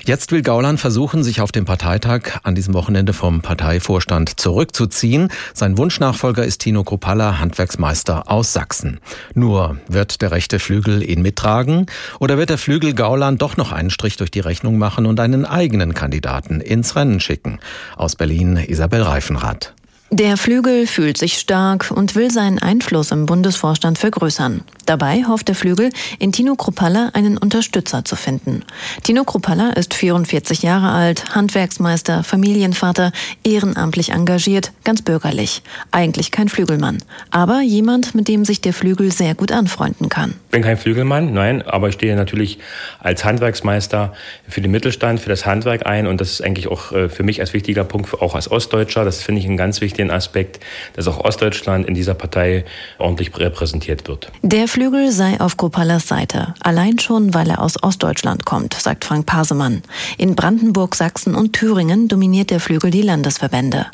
Jetzt 0.05 0.31
will 0.31 0.43
Gauland 0.43 0.79
versuchen, 0.79 1.23
sich 1.23 1.41
auf 1.41 1.51
dem 1.51 1.65
Parteitag 1.65 2.39
an 2.43 2.53
diesem 2.53 2.75
Wochenende 2.75 3.13
vom 3.13 3.41
Parteivorstand 3.41 4.39
zurückzuziehen. 4.39 5.29
Sein 5.55 5.79
Wunschnachfolger 5.79 6.45
ist 6.45 6.59
Tino 6.61 6.83
Kruppalla, 6.83 7.39
Handwerksmeister 7.39 8.29
aus 8.29 8.53
Sachsen. 8.53 8.99
Nur 9.33 9.77
wird 9.87 10.21
der 10.21 10.29
rechte 10.29 10.59
Flügel 10.59 11.01
ihn 11.01 11.23
mittragen 11.23 11.87
oder 12.19 12.37
wird 12.37 12.51
der 12.51 12.59
Flügel 12.59 12.93
Gauland 12.93 13.41
doch 13.41 13.57
noch 13.57 13.71
einen 13.71 13.89
Strich 13.89 14.17
durch 14.17 14.29
die 14.29 14.41
Rechnung 14.41 14.77
machen 14.77 15.07
und 15.07 15.19
einen 15.19 15.45
eigenen 15.45 15.70
eigenen 15.71 15.93
Kandidaten 15.93 16.59
ins 16.59 16.97
Rennen 16.97 17.21
schicken. 17.21 17.59
Aus 17.95 18.17
Berlin 18.17 18.57
Isabel 18.57 19.03
Reifenrath. 19.03 19.73
Der 20.13 20.35
Flügel 20.35 20.87
fühlt 20.87 21.17
sich 21.17 21.35
stark 21.35 21.89
und 21.89 22.15
will 22.15 22.31
seinen 22.31 22.59
Einfluss 22.59 23.11
im 23.11 23.25
Bundesvorstand 23.25 23.97
vergrößern. 23.97 24.61
Dabei 24.85 25.23
hofft 25.25 25.47
der 25.47 25.55
Flügel, 25.55 25.89
in 26.19 26.33
Tino 26.33 26.55
Kruppalla 26.55 27.11
einen 27.13 27.37
Unterstützer 27.37 28.03
zu 28.03 28.17
finden. 28.17 28.65
Tino 29.03 29.23
Kruppalla 29.23 29.69
ist 29.69 29.93
44 29.93 30.63
Jahre 30.63 30.89
alt, 30.89 31.33
Handwerksmeister, 31.33 32.25
Familienvater, 32.25 33.13
ehrenamtlich 33.45 34.09
engagiert, 34.09 34.73
ganz 34.83 35.01
bürgerlich. 35.01 35.61
Eigentlich 35.91 36.31
kein 36.31 36.49
Flügelmann, 36.49 36.97
aber 37.29 37.61
jemand, 37.61 38.13
mit 38.13 38.27
dem 38.27 38.43
sich 38.43 38.59
der 38.59 38.73
Flügel 38.73 39.13
sehr 39.13 39.33
gut 39.33 39.53
anfreunden 39.53 40.09
kann. 40.09 40.31
Ich 40.47 40.51
bin 40.51 40.63
kein 40.63 40.75
Flügelmann, 40.75 41.33
nein, 41.33 41.61
aber 41.61 41.87
ich 41.87 41.93
stehe 41.93 42.17
natürlich 42.17 42.59
als 42.99 43.23
Handwerksmeister 43.23 44.11
für 44.45 44.59
den 44.59 44.71
Mittelstand, 44.71 45.21
für 45.21 45.29
das 45.29 45.45
Handwerk 45.45 45.85
ein 45.85 46.05
und 46.05 46.19
das 46.19 46.31
ist 46.31 46.43
eigentlich 46.43 46.67
auch 46.67 46.91
äh, 46.91 47.07
für 47.07 47.23
mich 47.23 47.39
als 47.39 47.53
wichtiger 47.53 47.85
Punkt, 47.85 48.13
auch 48.21 48.35
als 48.35 48.51
Ostdeutscher, 48.51 49.05
das 49.05 49.23
finde 49.23 49.39
ich 49.39 49.47
einen 49.47 49.55
ganz 49.55 49.79
wichtigen 50.01 50.11
Aspekt, 50.11 50.59
dass 50.93 51.07
auch 51.07 51.19
Ostdeutschland 51.19 51.87
in 51.87 51.93
dieser 51.93 52.13
Partei 52.13 52.65
ordentlich 52.97 53.31
repräsentiert 53.37 54.07
wird. 54.07 54.31
Der 54.41 54.67
Flügel 54.67 55.11
sei 55.11 55.39
auf 55.39 55.57
Kopallas 55.57 56.07
Seite, 56.07 56.53
allein 56.61 56.99
schon, 56.99 57.33
weil 57.33 57.49
er 57.49 57.61
aus 57.61 57.81
Ostdeutschland 57.81 58.45
kommt, 58.45 58.73
sagt 58.73 59.05
Frank 59.05 59.25
Pasemann. 59.25 59.83
In 60.17 60.35
Brandenburg, 60.35 60.95
Sachsen 60.95 61.35
und 61.35 61.53
Thüringen 61.53 62.07
dominiert 62.07 62.49
der 62.49 62.59
Flügel 62.59 62.91
die 62.91 63.01
Landesverbände. 63.01 63.87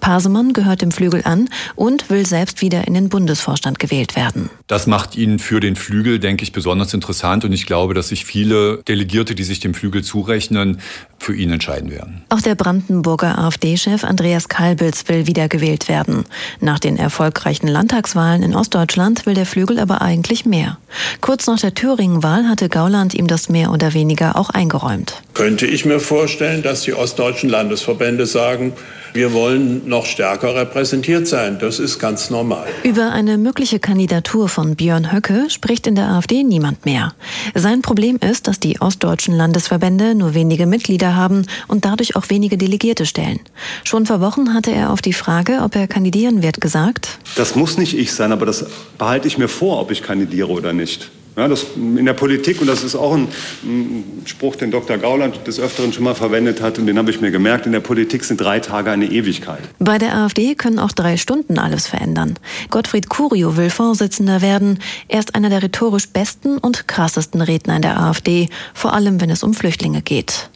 Pasemann 0.00 0.52
gehört 0.52 0.82
dem 0.82 0.90
Flügel 0.90 1.22
an 1.24 1.48
und 1.76 2.10
will 2.10 2.26
selbst 2.26 2.60
wieder 2.60 2.86
in 2.86 2.94
den 2.94 3.08
Bundesvorstand 3.08 3.78
gewählt 3.78 4.16
werden. 4.16 4.50
Das 4.72 4.86
macht 4.86 5.16
ihn 5.16 5.38
für 5.38 5.60
den 5.60 5.76
Flügel, 5.76 6.18
denke 6.18 6.44
ich, 6.44 6.52
besonders 6.52 6.94
interessant 6.94 7.44
und 7.44 7.52
ich 7.52 7.66
glaube, 7.66 7.92
dass 7.92 8.08
sich 8.08 8.24
viele 8.24 8.78
Delegierte, 8.88 9.34
die 9.34 9.42
sich 9.42 9.60
dem 9.60 9.74
Flügel 9.74 10.02
zurechnen, 10.02 10.80
für 11.18 11.36
ihn 11.36 11.50
entscheiden 11.50 11.90
werden. 11.90 12.22
Auch 12.30 12.40
der 12.40 12.54
Brandenburger 12.54 13.38
AfD-Chef 13.38 14.02
Andreas 14.02 14.48
Kalbitz 14.48 15.04
will 15.08 15.26
wiedergewählt 15.26 15.88
werden. 15.88 16.24
Nach 16.60 16.78
den 16.78 16.96
erfolgreichen 16.96 17.68
Landtagswahlen 17.68 18.42
in 18.42 18.56
Ostdeutschland 18.56 19.26
will 19.26 19.34
der 19.34 19.44
Flügel 19.44 19.78
aber 19.78 20.00
eigentlich 20.00 20.46
mehr. 20.46 20.78
Kurz 21.20 21.46
nach 21.46 21.60
der 21.60 21.74
Thüringen-Wahl 21.74 22.48
hatte 22.48 22.70
Gauland 22.70 23.12
ihm 23.12 23.26
das 23.26 23.50
mehr 23.50 23.72
oder 23.72 23.92
weniger 23.92 24.36
auch 24.36 24.48
eingeräumt. 24.48 25.22
Könnte 25.34 25.66
ich 25.66 25.84
mir 25.84 26.00
vorstellen, 26.00 26.62
dass 26.62 26.80
die 26.80 26.94
ostdeutschen 26.94 27.50
Landesverbände 27.50 28.24
sagen, 28.24 28.72
wir 29.14 29.34
wollen 29.34 29.86
noch 29.86 30.06
stärker 30.06 30.54
repräsentiert 30.54 31.26
sein. 31.26 31.58
Das 31.60 31.78
ist 31.78 31.98
ganz 31.98 32.30
normal. 32.30 32.66
Über 32.82 33.12
eine 33.12 33.36
mögliche 33.36 33.78
Kandidatur 33.78 34.48
von 34.48 34.61
Björn 34.70 35.12
Höcke 35.12 35.50
spricht 35.50 35.86
in 35.86 35.94
der 35.94 36.08
AfD 36.08 36.42
niemand 36.42 36.84
mehr. 36.84 37.12
Sein 37.54 37.82
Problem 37.82 38.16
ist, 38.18 38.48
dass 38.48 38.58
die 38.58 38.80
ostdeutschen 38.80 39.34
Landesverbände 39.34 40.14
nur 40.14 40.34
wenige 40.34 40.66
Mitglieder 40.66 41.14
haben 41.14 41.46
und 41.68 41.84
dadurch 41.84 42.16
auch 42.16 42.30
wenige 42.30 42.56
Delegierte 42.56 43.04
stellen. 43.04 43.40
Schon 43.84 44.06
vor 44.06 44.20
Wochen 44.20 44.54
hatte 44.54 44.70
er 44.70 44.90
auf 44.90 45.02
die 45.02 45.12
Frage, 45.12 45.60
ob 45.62 45.76
er 45.76 45.86
kandidieren 45.86 46.42
wird, 46.42 46.60
gesagt, 46.60 47.18
das 47.36 47.54
muss 47.54 47.76
nicht 47.76 47.94
ich 47.96 48.12
sein, 48.12 48.32
aber 48.32 48.46
das 48.46 48.66
behalte 48.98 49.28
ich 49.28 49.38
mir 49.38 49.48
vor, 49.48 49.80
ob 49.80 49.90
ich 49.90 50.02
kandidiere 50.02 50.48
oder 50.48 50.72
nicht. 50.72 51.10
Ja, 51.34 51.48
das 51.48 51.64
in 51.76 52.04
der 52.04 52.12
Politik, 52.12 52.60
und 52.60 52.66
das 52.66 52.84
ist 52.84 52.94
auch 52.94 53.14
ein, 53.14 53.28
ein, 53.64 54.22
Spruch, 54.26 54.56
den 54.56 54.70
Dr. 54.70 54.98
Gauland 54.98 55.46
des 55.46 55.58
Öfteren 55.58 55.92
schon 55.92 56.04
mal 56.04 56.14
verwendet 56.14 56.60
hat, 56.60 56.78
und 56.78 56.86
den 56.86 56.98
habe 56.98 57.10
ich 57.10 57.22
mir 57.22 57.30
gemerkt, 57.30 57.64
in 57.64 57.72
der 57.72 57.80
Politik 57.80 58.24
sind 58.24 58.38
drei 58.38 58.60
Tage 58.60 58.90
eine 58.90 59.06
Ewigkeit. 59.06 59.62
Bei 59.78 59.96
der 59.96 60.14
AfD 60.14 60.54
können 60.54 60.78
auch 60.78 60.92
drei 60.92 61.16
Stunden 61.16 61.58
alles 61.58 61.86
verändern. 61.86 62.38
Gottfried 62.68 63.08
Curio 63.08 63.56
will 63.56 63.70
Vorsitzender 63.70 64.42
werden. 64.42 64.78
Er 65.08 65.20
ist 65.20 65.34
einer 65.34 65.48
der 65.48 65.62
rhetorisch 65.62 66.08
besten 66.08 66.58
und 66.58 66.86
krassesten 66.86 67.40
Redner 67.40 67.76
in 67.76 67.82
der 67.82 67.98
AfD, 67.98 68.50
vor 68.74 68.92
allem 68.92 69.20
wenn 69.20 69.30
es 69.30 69.42
um 69.42 69.54
Flüchtlinge 69.54 70.02
geht. 70.02 70.50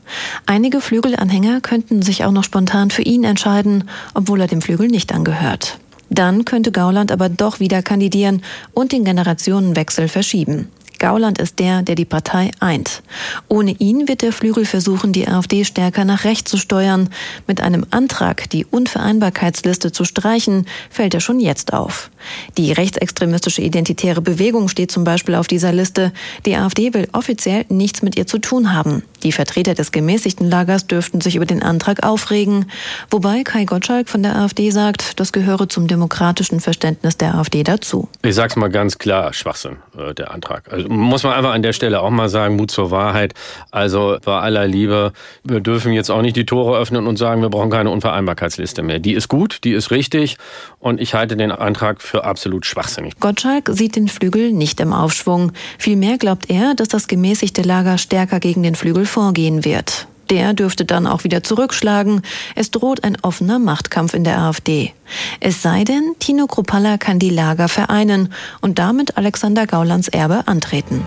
Einige 0.44 0.82
Flügelanhänger 0.82 1.62
könnten 1.62 2.02
sich 2.02 2.24
auch 2.24 2.32
noch 2.32 2.44
spontan 2.44 2.90
für 2.90 3.02
ihn 3.02 3.24
entscheiden, 3.24 3.88
obwohl 4.12 4.42
er 4.42 4.46
dem 4.46 4.60
Flügel 4.60 4.88
nicht 4.88 5.12
angehört. 5.14 5.78
Dann 6.16 6.46
könnte 6.46 6.72
Gauland 6.72 7.12
aber 7.12 7.28
doch 7.28 7.60
wieder 7.60 7.82
kandidieren 7.82 8.42
und 8.72 8.92
den 8.92 9.04
Generationenwechsel 9.04 10.08
verschieben. 10.08 10.72
Gauland 10.98 11.38
ist 11.38 11.58
der, 11.58 11.82
der 11.82 11.94
die 11.94 12.04
Partei 12.04 12.50
eint. 12.60 13.02
Ohne 13.48 13.72
ihn 13.72 14.08
wird 14.08 14.22
der 14.22 14.32
Flügel 14.32 14.64
versuchen, 14.64 15.12
die 15.12 15.28
AfD 15.28 15.64
stärker 15.64 16.04
nach 16.04 16.24
rechts 16.24 16.50
zu 16.50 16.56
steuern. 16.56 17.08
Mit 17.46 17.60
einem 17.60 17.86
Antrag, 17.90 18.48
die 18.50 18.64
Unvereinbarkeitsliste 18.64 19.92
zu 19.92 20.04
streichen, 20.04 20.66
fällt 20.90 21.14
er 21.14 21.20
schon 21.20 21.40
jetzt 21.40 21.72
auf. 21.72 22.10
Die 22.56 22.72
rechtsextremistische 22.72 23.62
Identitäre 23.62 24.20
Bewegung 24.20 24.68
steht 24.68 24.90
zum 24.90 25.04
Beispiel 25.04 25.34
auf 25.34 25.46
dieser 25.46 25.72
Liste. 25.72 26.12
Die 26.44 26.56
AfD 26.56 26.94
will 26.94 27.08
offiziell 27.12 27.64
nichts 27.68 28.02
mit 28.02 28.16
ihr 28.16 28.26
zu 28.26 28.38
tun 28.38 28.72
haben. 28.72 29.02
Die 29.22 29.32
Vertreter 29.32 29.74
des 29.74 29.92
gemäßigten 29.92 30.48
Lagers 30.48 30.86
dürften 30.86 31.20
sich 31.20 31.36
über 31.36 31.46
den 31.46 31.62
Antrag 31.62 32.04
aufregen. 32.04 32.66
Wobei 33.10 33.42
Kai 33.42 33.64
Gottschalk 33.64 34.08
von 34.08 34.22
der 34.22 34.36
AfD 34.36 34.70
sagt, 34.70 35.18
das 35.20 35.32
gehöre 35.32 35.68
zum 35.68 35.86
demokratischen 35.86 36.60
Verständnis 36.60 37.16
der 37.16 37.34
AfD 37.34 37.62
dazu. 37.62 38.08
Ich 38.22 38.34
sag's 38.34 38.56
mal 38.56 38.68
ganz 38.68 38.98
klar, 38.98 39.32
Schwachsinn, 39.32 39.76
äh, 39.96 40.14
der 40.14 40.30
Antrag. 40.32 40.72
Also 40.72 40.88
muss 40.96 41.22
man 41.22 41.34
einfach 41.34 41.52
an 41.52 41.62
der 41.62 41.72
Stelle 41.72 42.00
auch 42.00 42.10
mal 42.10 42.28
sagen, 42.28 42.56
Mut 42.56 42.70
zur 42.70 42.90
Wahrheit. 42.90 43.34
Also 43.70 44.18
bei 44.24 44.40
aller 44.40 44.66
Liebe, 44.66 45.12
wir 45.44 45.60
dürfen 45.60 45.92
jetzt 45.92 46.10
auch 46.10 46.22
nicht 46.22 46.36
die 46.36 46.46
Tore 46.46 46.78
öffnen 46.78 47.06
und 47.06 47.16
sagen, 47.16 47.42
wir 47.42 47.50
brauchen 47.50 47.70
keine 47.70 47.90
Unvereinbarkeitsliste 47.90 48.82
mehr. 48.82 48.98
Die 48.98 49.12
ist 49.12 49.28
gut, 49.28 49.60
die 49.64 49.72
ist 49.72 49.90
richtig 49.90 50.36
und 50.78 51.00
ich 51.00 51.14
halte 51.14 51.36
den 51.36 51.52
Antrag 51.52 52.02
für 52.02 52.24
absolut 52.24 52.66
schwachsinnig. 52.66 53.18
Gottschalk 53.20 53.70
sieht 53.72 53.96
den 53.96 54.08
Flügel 54.08 54.52
nicht 54.52 54.80
im 54.80 54.92
Aufschwung. 54.92 55.52
Vielmehr 55.78 56.18
glaubt 56.18 56.50
er, 56.50 56.74
dass 56.74 56.88
das 56.88 57.08
gemäßigte 57.08 57.62
Lager 57.62 57.98
stärker 57.98 58.40
gegen 58.40 58.62
den 58.62 58.74
Flügel 58.74 59.06
vorgehen 59.06 59.64
wird. 59.64 60.06
Der 60.30 60.54
dürfte 60.54 60.84
dann 60.84 61.06
auch 61.06 61.24
wieder 61.24 61.42
zurückschlagen. 61.42 62.22
Es 62.54 62.70
droht 62.70 63.04
ein 63.04 63.16
offener 63.22 63.58
Machtkampf 63.58 64.14
in 64.14 64.24
der 64.24 64.38
AfD. 64.38 64.92
Es 65.40 65.62
sei 65.62 65.84
denn, 65.84 66.14
Tino 66.18 66.46
Kruppalla 66.46 66.98
kann 66.98 67.18
die 67.18 67.30
Lager 67.30 67.68
vereinen 67.68 68.32
und 68.60 68.78
damit 68.78 69.16
Alexander 69.16 69.66
Gaulands 69.66 70.08
Erbe 70.08 70.42
antreten. 70.46 71.04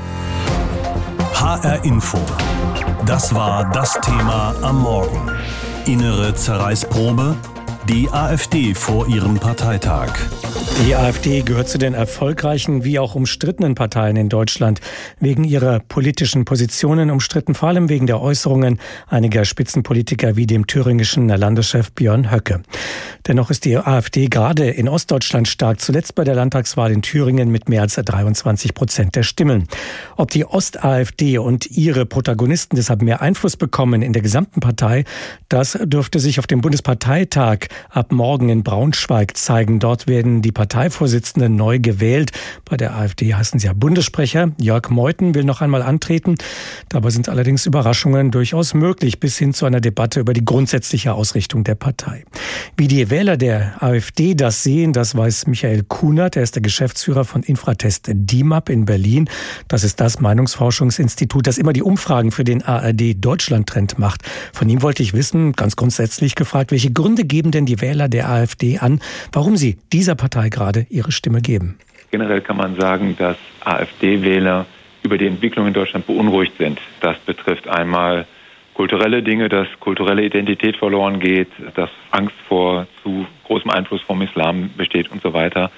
HR 1.33 1.83
Info. 1.85 2.19
Das 3.05 3.33
war 3.33 3.69
das 3.71 3.99
Thema 4.01 4.55
am 4.61 4.81
Morgen. 4.81 5.31
Innere 5.85 6.35
Zerreißprobe 6.35 7.35
die 7.89 8.07
AfD 8.11 8.75
vor 8.75 9.07
ihrem 9.07 9.39
Parteitag. 9.39 10.11
Die 10.85 10.95
AfD 10.95 11.41
gehört 11.41 11.67
zu 11.67 11.79
den 11.79 11.95
erfolgreichen 11.95 12.83
wie 12.83 12.99
auch 12.99 13.15
umstrittenen 13.15 13.73
Parteien 13.73 14.15
in 14.15 14.29
Deutschland. 14.29 14.79
Wegen 15.19 15.43
ihrer 15.43 15.79
politischen 15.79 16.45
Positionen 16.45 17.09
umstritten, 17.09 17.55
vor 17.55 17.69
allem 17.69 17.89
wegen 17.89 18.05
der 18.05 18.21
Äußerungen 18.21 18.79
einiger 19.07 19.43
Spitzenpolitiker 19.43 20.35
wie 20.35 20.45
dem 20.45 20.67
thüringischen 20.67 21.27
Landeschef 21.27 21.91
Björn 21.91 22.31
Höcke. 22.31 22.61
Dennoch 23.27 23.49
ist 23.49 23.65
die 23.65 23.75
AfD 23.77 24.27
gerade 24.27 24.69
in 24.69 24.87
Ostdeutschland 24.87 25.47
stark, 25.47 25.81
zuletzt 25.81 26.15
bei 26.15 26.23
der 26.23 26.35
Landtagswahl 26.35 26.91
in 26.91 27.01
Thüringen 27.01 27.49
mit 27.49 27.69
mehr 27.69 27.81
als 27.81 27.95
23 27.95 28.73
Prozent 28.73 29.15
der 29.15 29.23
Stimmen. 29.23 29.67
Ob 30.15 30.31
die 30.31 30.45
Ost-AfD 30.45 31.39
und 31.39 31.69
ihre 31.71 32.05
Protagonisten 32.05 32.75
deshalb 32.75 33.01
mehr 33.01 33.21
Einfluss 33.21 33.57
bekommen 33.57 34.01
in 34.01 34.13
der 34.13 34.21
gesamten 34.21 34.59
Partei, 34.59 35.03
das 35.49 35.77
dürfte 35.83 36.19
sich 36.19 36.39
auf 36.39 36.47
dem 36.47 36.61
Bundesparteitag 36.61 37.67
ab 37.89 38.11
morgen 38.11 38.49
in 38.49 38.63
Braunschweig 38.63 39.37
zeigen. 39.37 39.79
Dort 39.79 40.07
werden 40.07 40.41
die 40.41 40.51
Parteivorsitzenden 40.51 41.55
neu 41.55 41.79
gewählt. 41.79 42.31
Bei 42.65 42.77
der 42.77 42.95
AfD 42.95 43.33
heißen 43.33 43.59
sie 43.59 43.67
ja 43.67 43.73
Bundessprecher. 43.73 44.51
Jörg 44.59 44.89
Meuthen 44.89 45.35
will 45.35 45.43
noch 45.43 45.61
einmal 45.61 45.81
antreten. 45.81 46.35
Dabei 46.89 47.09
sind 47.09 47.29
allerdings 47.29 47.65
Überraschungen 47.65 48.31
durchaus 48.31 48.73
möglich, 48.73 49.19
bis 49.19 49.37
hin 49.37 49.53
zu 49.53 49.65
einer 49.65 49.81
Debatte 49.81 50.19
über 50.19 50.33
die 50.33 50.45
grundsätzliche 50.45 51.13
Ausrichtung 51.13 51.63
der 51.63 51.75
Partei. 51.75 52.25
Wie 52.77 52.87
die 52.87 53.09
Wähler 53.09 53.37
der 53.37 53.81
AfD 53.83 54.35
das 54.35 54.63
sehen, 54.63 54.93
das 54.93 55.15
weiß 55.15 55.47
Michael 55.47 55.83
Kunert. 55.83 56.35
Er 56.35 56.43
ist 56.43 56.55
der 56.55 56.61
Geschäftsführer 56.61 57.25
von 57.25 57.43
Infratest 57.43 58.09
DIMAP 58.11 58.69
in 58.69 58.85
Berlin. 58.85 59.29
Das 59.67 59.83
ist 59.83 59.99
das 59.99 60.19
Meinungsforschungsinstitut, 60.19 61.47
das 61.47 61.57
immer 61.57 61.73
die 61.73 61.83
Umfragen 61.83 62.31
für 62.31 62.43
den 62.43 62.63
ARD 62.63 63.15
Deutschland-Trend 63.15 63.99
macht. 63.99 64.23
Von 64.53 64.69
ihm 64.69 64.81
wollte 64.81 65.03
ich 65.03 65.13
wissen, 65.13 65.53
ganz 65.53 65.75
grundsätzlich 65.75 66.35
gefragt, 66.35 66.71
welche 66.71 66.91
Gründe 66.91 67.25
geben 67.25 67.51
denn 67.51 67.65
die 67.69 67.81
Wähler 67.81 68.09
der 68.09 68.29
AfD 68.29 68.79
an, 68.79 68.99
warum 69.31 69.55
sie 69.55 69.77
dieser 69.93 70.15
Partei 70.15 70.49
gerade 70.49 70.85
ihre 70.89 71.11
Stimme 71.11 71.41
geben? 71.41 71.77
Generell 72.11 72.41
kann 72.41 72.57
man 72.57 72.75
sagen, 72.75 73.15
dass 73.17 73.37
AfD-Wähler 73.63 74.65
über 75.03 75.17
die 75.17 75.27
Entwicklung 75.27 75.67
in 75.67 75.73
Deutschland 75.73 76.07
beunruhigt 76.07 76.57
sind. 76.57 76.79
Das 77.01 77.17
betrifft 77.19 77.67
einmal 77.67 78.25
kulturelle 78.73 79.21
Dinge, 79.21 79.49
dass 79.49 79.67
kulturelle 79.79 80.23
Identität 80.23 80.77
verloren 80.77 81.19
geht, 81.19 81.49
dass 81.75 81.89
Angst 82.11 82.35
vor 82.47 82.87
zu 83.03 83.27
großem 83.45 83.69
Einfluss 83.69 84.01
vom 84.01 84.21
Islam 84.21 84.71
besteht 84.75 85.11
und 85.11 85.21
so 85.21 85.33
weiter. 85.33 85.69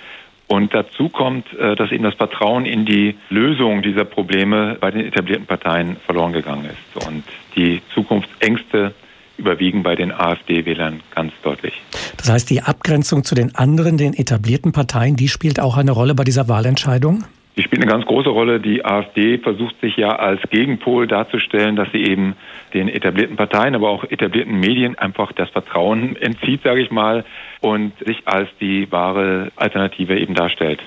Und 0.48 0.74
dazu 0.74 1.10
kommt, 1.10 1.52
äh, 1.54 1.76
dass 1.76 1.92
eben 1.92 2.04
das 2.04 2.16
Vertrauen 2.16 2.66
in 2.66 2.86
die 2.86 3.16
Lösung 3.30 3.82
dieser 3.82 4.04
Probleme 4.06 4.78
bei 4.80 4.92
den 4.92 5.06
etablierten 5.06 5.46
Parteien 5.46 5.96
verloren 6.06 6.34
gegangen 6.34 6.66
ist. 6.66 7.08
Und 7.08 7.24
die 7.56 7.82
Zukunftsängste 7.94 8.94
überwiegen 9.42 9.84
bei 9.84 9.96
den 9.96 10.12
AfD-Wählern 10.12 11.02
ganz 11.14 11.34
deutlich. 11.44 11.74
Das 12.18 12.30
heißt, 12.30 12.50
die 12.50 12.62
Abgrenzung 12.62 13.24
zu 13.24 13.36
den 13.36 13.56
anderen, 13.56 13.98
den 13.98 14.14
etablierten 14.14 14.72
Parteien, 14.72 15.16
die 15.16 15.28
spielt 15.28 15.60
auch 15.60 15.78
eine 15.78 15.92
Rolle 15.92 16.16
bei 16.16 16.24
dieser 16.24 16.48
Wahlentscheidung? 16.48 17.26
Die 17.58 17.64
spielt 17.64 17.82
eine 17.82 17.92
ganz 17.92 18.06
große 18.06 18.30
Rolle. 18.30 18.62
Die 18.62 18.86
AfD 18.86 19.38
versucht 19.38 19.80
sich 19.82 19.98
ja 19.98 20.16
als 20.16 20.42
Gegenpol 20.50 21.08
darzustellen, 21.08 21.76
dass 21.76 21.92
sie 21.92 22.04
eben 22.04 22.36
den 22.74 22.88
etablierten 22.88 23.36
Parteien, 23.36 23.76
aber 23.76 23.90
auch 23.90 24.06
etablierten 24.06 24.58
Medien 24.58 24.98
einfach 24.98 25.34
das 25.34 25.50
Vertrauen 25.50 26.16
entzieht, 26.16 26.64
sage 26.64 26.82
ich 26.82 26.92
mal, 26.92 27.26
und 27.60 27.92
sich 28.06 28.22
als 28.26 28.50
die 28.62 28.90
wahre 28.92 29.52
Alternative 29.58 30.18
eben 30.18 30.34
darstellt. 30.34 30.80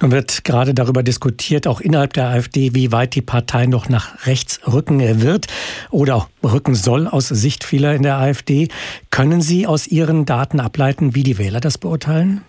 Nun 0.00 0.12
wird 0.12 0.44
gerade 0.44 0.72
darüber 0.72 1.02
diskutiert, 1.02 1.66
auch 1.66 1.80
innerhalb 1.80 2.14
der 2.14 2.28
AfD, 2.28 2.74
wie 2.74 2.90
weit 2.90 3.14
die 3.14 3.22
Partei 3.22 3.66
noch 3.66 3.88
nach 3.88 4.26
rechts 4.26 4.60
rücken 4.66 5.22
wird 5.22 5.46
oder 5.90 6.16
auch 6.16 6.28
rücken 6.42 6.74
soll 6.74 7.06
aus 7.06 7.28
Sicht 7.28 7.64
vieler 7.64 7.94
in 7.94 8.02
der 8.02 8.16
AfD. 8.16 8.68
Können 9.10 9.42
Sie 9.42 9.66
aus 9.66 9.86
Ihren 9.86 10.24
Daten 10.24 10.60
ableiten, 10.60 11.14
wie 11.14 11.22
die 11.22 11.38
Wähler 11.38 11.60
das 11.60 11.76
beurteilen? 11.76 12.42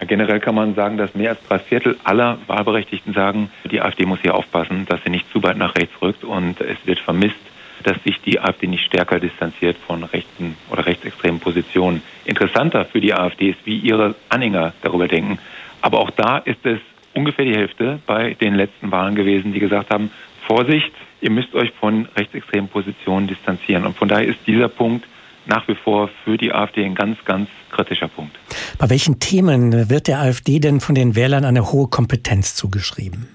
Ja, 0.00 0.06
generell 0.06 0.38
kann 0.38 0.54
man 0.54 0.74
sagen, 0.74 0.96
dass 0.96 1.14
mehr 1.14 1.30
als 1.30 1.40
drei 1.48 1.58
Viertel 1.58 1.96
aller 2.04 2.38
Wahlberechtigten 2.46 3.14
sagen, 3.14 3.50
die 3.70 3.80
AfD 3.80 4.06
muss 4.06 4.20
hier 4.20 4.34
aufpassen, 4.34 4.86
dass 4.86 5.02
sie 5.02 5.10
nicht 5.10 5.30
zu 5.32 5.42
weit 5.42 5.56
nach 5.56 5.74
rechts 5.74 6.00
rückt 6.00 6.22
und 6.22 6.60
es 6.60 6.78
wird 6.84 7.00
vermisst, 7.00 7.36
dass 7.82 7.96
sich 8.04 8.20
die 8.22 8.40
AfD 8.40 8.66
nicht 8.66 8.84
stärker 8.84 9.18
distanziert 9.18 9.76
von 9.86 10.04
rechten 10.04 10.56
oder 10.70 10.86
rechtsextremen 10.86 11.40
Positionen. 11.40 12.02
Interessanter 12.24 12.84
für 12.84 13.00
die 13.00 13.12
AfD 13.12 13.50
ist, 13.50 13.58
wie 13.64 13.78
ihre 13.78 14.14
Anhänger 14.28 14.72
darüber 14.82 15.08
denken. 15.08 15.38
Aber 15.80 16.00
auch 16.00 16.10
da 16.10 16.38
ist 16.38 16.64
es 16.64 16.78
ungefähr 17.14 17.44
die 17.44 17.54
Hälfte 17.54 18.00
bei 18.06 18.34
den 18.34 18.54
letzten 18.54 18.90
Wahlen 18.90 19.14
gewesen, 19.14 19.52
die 19.52 19.60
gesagt 19.60 19.90
haben, 19.90 20.10
Vorsicht, 20.46 20.92
ihr 21.20 21.30
müsst 21.30 21.54
euch 21.54 21.72
von 21.78 22.08
rechtsextremen 22.16 22.68
Positionen 22.68 23.26
distanzieren. 23.26 23.84
Und 23.84 23.96
von 23.96 24.08
daher 24.08 24.26
ist 24.26 24.38
dieser 24.46 24.68
Punkt 24.68 25.06
nach 25.46 25.66
wie 25.66 25.74
vor 25.74 26.10
für 26.24 26.36
die 26.36 26.52
AfD 26.52 26.84
ein 26.84 26.94
ganz, 26.94 27.18
ganz 27.24 27.48
kritischer 27.70 28.08
Punkt. 28.08 28.36
Bei 28.78 28.90
welchen 28.90 29.18
Themen 29.18 29.90
wird 29.90 30.06
der 30.08 30.20
AfD 30.20 30.58
denn 30.60 30.80
von 30.80 30.94
den 30.94 31.16
Wählern 31.16 31.44
eine 31.44 31.72
hohe 31.72 31.88
Kompetenz 31.88 32.54
zugeschrieben? 32.54 33.28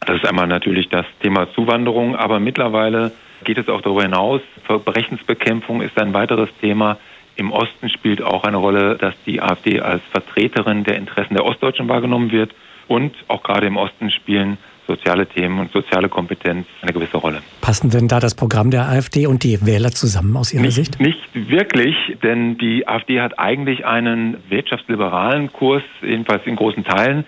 Das 0.00 0.16
ist 0.16 0.26
einmal 0.26 0.46
natürlich 0.46 0.88
das 0.88 1.06
Thema 1.20 1.52
Zuwanderung, 1.52 2.16
aber 2.16 2.40
mittlerweile 2.40 3.12
geht 3.44 3.58
es 3.58 3.68
auch 3.68 3.80
darüber 3.82 4.02
hinaus. 4.02 4.40
Verbrechensbekämpfung 4.64 5.82
ist 5.82 5.98
ein 5.98 6.14
weiteres 6.14 6.48
Thema. 6.60 6.98
Im 7.40 7.52
Osten 7.52 7.88
spielt 7.88 8.20
auch 8.20 8.44
eine 8.44 8.58
Rolle, 8.58 8.98
dass 8.98 9.14
die 9.24 9.40
AfD 9.40 9.80
als 9.80 10.02
Vertreterin 10.12 10.84
der 10.84 10.96
Interessen 10.96 11.32
der 11.32 11.46
Ostdeutschen 11.46 11.88
wahrgenommen 11.88 12.30
wird. 12.32 12.54
Und 12.86 13.14
auch 13.28 13.42
gerade 13.42 13.66
im 13.66 13.78
Osten 13.78 14.10
spielen 14.10 14.58
soziale 14.86 15.26
Themen 15.26 15.58
und 15.58 15.72
soziale 15.72 16.10
Kompetenz 16.10 16.66
eine 16.82 16.92
gewisse 16.92 17.16
Rolle. 17.16 17.40
Passen 17.62 17.88
denn 17.88 18.08
da 18.08 18.20
das 18.20 18.34
Programm 18.34 18.70
der 18.70 18.90
AfD 18.90 19.26
und 19.26 19.42
die 19.42 19.64
Wähler 19.64 19.90
zusammen 19.90 20.36
aus 20.36 20.52
Ihrer 20.52 20.64
nicht, 20.64 20.74
Sicht? 20.74 21.00
Nicht 21.00 21.18
wirklich, 21.32 21.96
denn 22.22 22.58
die 22.58 22.86
AfD 22.86 23.22
hat 23.22 23.38
eigentlich 23.38 23.86
einen 23.86 24.36
wirtschaftsliberalen 24.50 25.50
Kurs, 25.50 25.82
jedenfalls 26.02 26.44
in 26.44 26.56
großen 26.56 26.84
Teilen. 26.84 27.24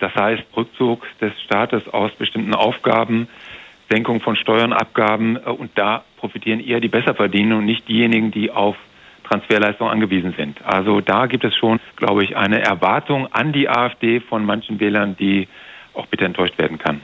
Das 0.00 0.12
heißt 0.16 0.42
Rückzug 0.56 1.06
des 1.20 1.30
Staates 1.44 1.86
aus 1.86 2.10
bestimmten 2.18 2.52
Aufgaben, 2.52 3.28
Senkung 3.88 4.20
von 4.20 4.34
Steuern, 4.34 4.72
Abgaben 4.72 5.36
äh, 5.36 5.50
und 5.50 5.70
da 5.76 6.02
profitieren 6.16 6.58
eher 6.58 6.80
die 6.80 6.88
Besserverdiener 6.88 7.58
und 7.58 7.66
nicht 7.66 7.86
diejenigen, 7.88 8.32
die 8.32 8.50
auf 8.50 8.74
Transferleistungen 9.28 9.92
angewiesen 9.92 10.34
sind. 10.36 10.64
Also 10.64 11.00
da 11.00 11.26
gibt 11.26 11.44
es 11.44 11.54
schon, 11.56 11.80
glaube 11.96 12.24
ich, 12.24 12.36
eine 12.36 12.60
Erwartung 12.62 13.26
an 13.32 13.52
die 13.52 13.68
AfD 13.68 14.20
von 14.20 14.44
manchen 14.44 14.80
Wählern, 14.80 15.16
die 15.16 15.48
auch 15.94 16.06
bitte 16.06 16.24
enttäuscht 16.24 16.58
werden 16.58 16.78
kann. 16.78 17.00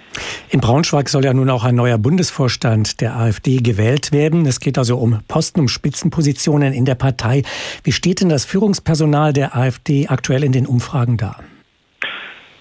In 0.51 0.61
Braunschweig 0.61 1.09
soll 1.09 1.25
ja 1.25 1.33
nun 1.33 1.49
auch 1.51 1.65
ein 1.65 1.75
neuer 1.75 1.99
Bundesvorstand 1.99 3.01
der 3.01 3.17
AfD 3.17 3.59
gewählt 3.59 4.13
werden. 4.13 4.45
Es 4.47 4.61
geht 4.61 4.77
also 4.77 4.99
um 4.99 5.21
Posten, 5.29 5.61
um 5.61 5.69
Spitzenpositionen 5.69 6.73
in 6.75 6.85
der 6.85 6.95
Partei. 6.95 7.43
Wie 7.85 7.93
steht 7.93 8.21
denn 8.21 8.29
das 8.29 8.45
Führungspersonal 8.45 9.33
der 9.33 9.57
AfD 9.57 10.09
aktuell 10.09 10.45
in 10.45 10.53
den 10.53 10.67
Umfragen 10.67 11.17
da? 11.17 11.37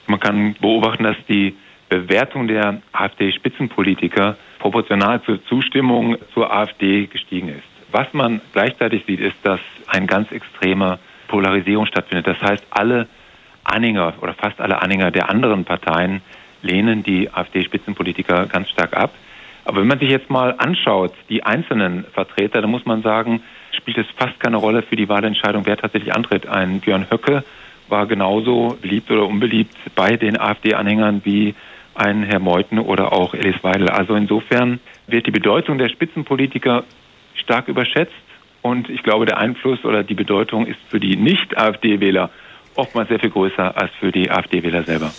Man 0.07 0.19
kann 0.19 0.55
beobachten, 0.59 1.03
dass 1.03 1.17
die 1.27 1.55
Bewertung 1.89 2.47
der 2.47 2.81
AfD-Spitzenpolitiker 2.93 4.37
proportional 4.59 5.21
zur 5.23 5.43
Zustimmung 5.45 6.17
zur 6.33 6.51
AfD 6.53 7.07
gestiegen 7.07 7.49
ist. 7.49 7.70
Was 7.91 8.07
man 8.13 8.41
gleichzeitig 8.53 9.05
sieht, 9.05 9.19
ist, 9.19 9.35
dass 9.43 9.59
eine 9.87 10.05
ganz 10.05 10.31
extreme 10.31 10.99
Polarisierung 11.27 11.85
stattfindet. 11.85 12.27
Das 12.27 12.41
heißt, 12.41 12.65
alle 12.69 13.07
Anhänger 13.63 14.13
oder 14.21 14.33
fast 14.33 14.59
alle 14.61 14.81
Anhänger 14.81 15.11
der 15.11 15.29
anderen 15.29 15.65
Parteien 15.65 16.21
lehnen 16.61 17.03
die 17.03 17.31
AfD-Spitzenpolitiker 17.31 18.45
ganz 18.47 18.69
stark 18.69 18.95
ab. 18.95 19.13
Aber 19.65 19.81
wenn 19.81 19.87
man 19.87 19.99
sich 19.99 20.09
jetzt 20.09 20.29
mal 20.29 20.55
anschaut, 20.57 21.13
die 21.29 21.43
einzelnen 21.43 22.05
Vertreter, 22.13 22.61
dann 22.61 22.71
muss 22.71 22.85
man 22.85 23.03
sagen, 23.03 23.43
spielt 23.71 23.97
es 23.97 24.07
fast 24.17 24.39
keine 24.39 24.57
Rolle 24.57 24.81
für 24.81 24.95
die 24.95 25.07
Wahlentscheidung, 25.09 25.65
wer 25.65 25.77
tatsächlich 25.77 26.13
antritt. 26.13 26.47
Ein 26.47 26.79
Björn 26.79 27.07
Höcke 27.11 27.43
war 27.87 28.07
genauso 28.07 28.77
beliebt 28.81 29.11
oder 29.11 29.27
unbeliebt 29.27 29.75
bei 29.95 30.15
den 30.17 30.39
AfD-Anhängern 30.39 31.21
wie 31.25 31.55
ein 31.93 32.23
Herr 32.23 32.39
Meuthen 32.39 32.79
oder 32.79 33.11
auch 33.11 33.33
Alice 33.33 33.63
Weidel. 33.63 33.89
Also 33.89 34.15
insofern 34.15 34.79
wird 35.07 35.27
die 35.27 35.31
Bedeutung 35.31 35.77
der 35.77 35.89
Spitzenpolitiker 35.89 36.83
stark 37.35 37.67
überschätzt 37.67 38.13
und 38.61 38.89
ich 38.89 39.03
glaube, 39.03 39.25
der 39.25 39.37
Einfluss 39.37 39.83
oder 39.83 40.03
die 40.03 40.13
Bedeutung 40.13 40.67
ist 40.67 40.79
für 40.89 40.99
die 40.99 41.15
Nicht-AfD-Wähler 41.15 42.29
oftmals 42.75 43.09
sehr 43.09 43.19
viel 43.19 43.31
größer 43.31 43.75
als 43.75 43.91
für 43.99 44.11
die 44.11 44.29
AfD-Wähler 44.29 44.83
selber. 44.83 45.11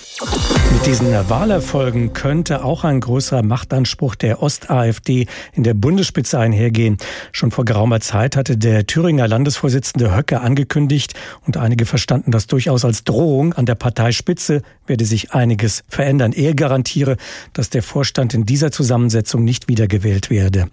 Mit 0.73 0.87
diesen 0.87 1.13
Wahlerfolgen 1.29 2.15
könnte 2.15 2.65
auch 2.65 2.83
ein 2.85 3.01
größerer 3.01 3.43
Machtanspruch 3.43 4.15
der 4.15 4.43
Ost-AfD 4.43 5.27
in 5.53 5.65
der 5.65 5.75
Bundesspitze 5.75 6.39
einhergehen. 6.39 6.97
Schon 7.31 7.51
vor 7.51 7.67
geraumer 7.67 8.01
Zeit 8.01 8.37
hatte 8.37 8.57
der 8.57 8.87
Thüringer 8.87 9.29
Landesvorsitzende 9.29 10.17
Höcke 10.17 10.41
angekündigt 10.41 11.13
und 11.47 11.59
einige 11.59 11.85
verstanden 11.85 12.31
das 12.31 12.47
durchaus 12.47 12.87
als 12.87 13.05
Drohung 13.05 13.53
an 13.53 13.67
der 13.67 13.75
Parteispitze, 13.75 14.63
werde 14.87 15.05
sich 15.05 15.33
einiges 15.33 15.85
verändern. 15.89 16.33
Er 16.33 16.55
garantiere, 16.55 17.17
dass 17.53 17.71
der 17.71 17.83
Vorstand 17.83 18.35
in 18.35 18.47
dieser 18.47 18.73
Zusammensetzung 18.73 19.45
nicht 19.45 19.69
wiedergewählt 19.69 20.31
werde. 20.31 20.69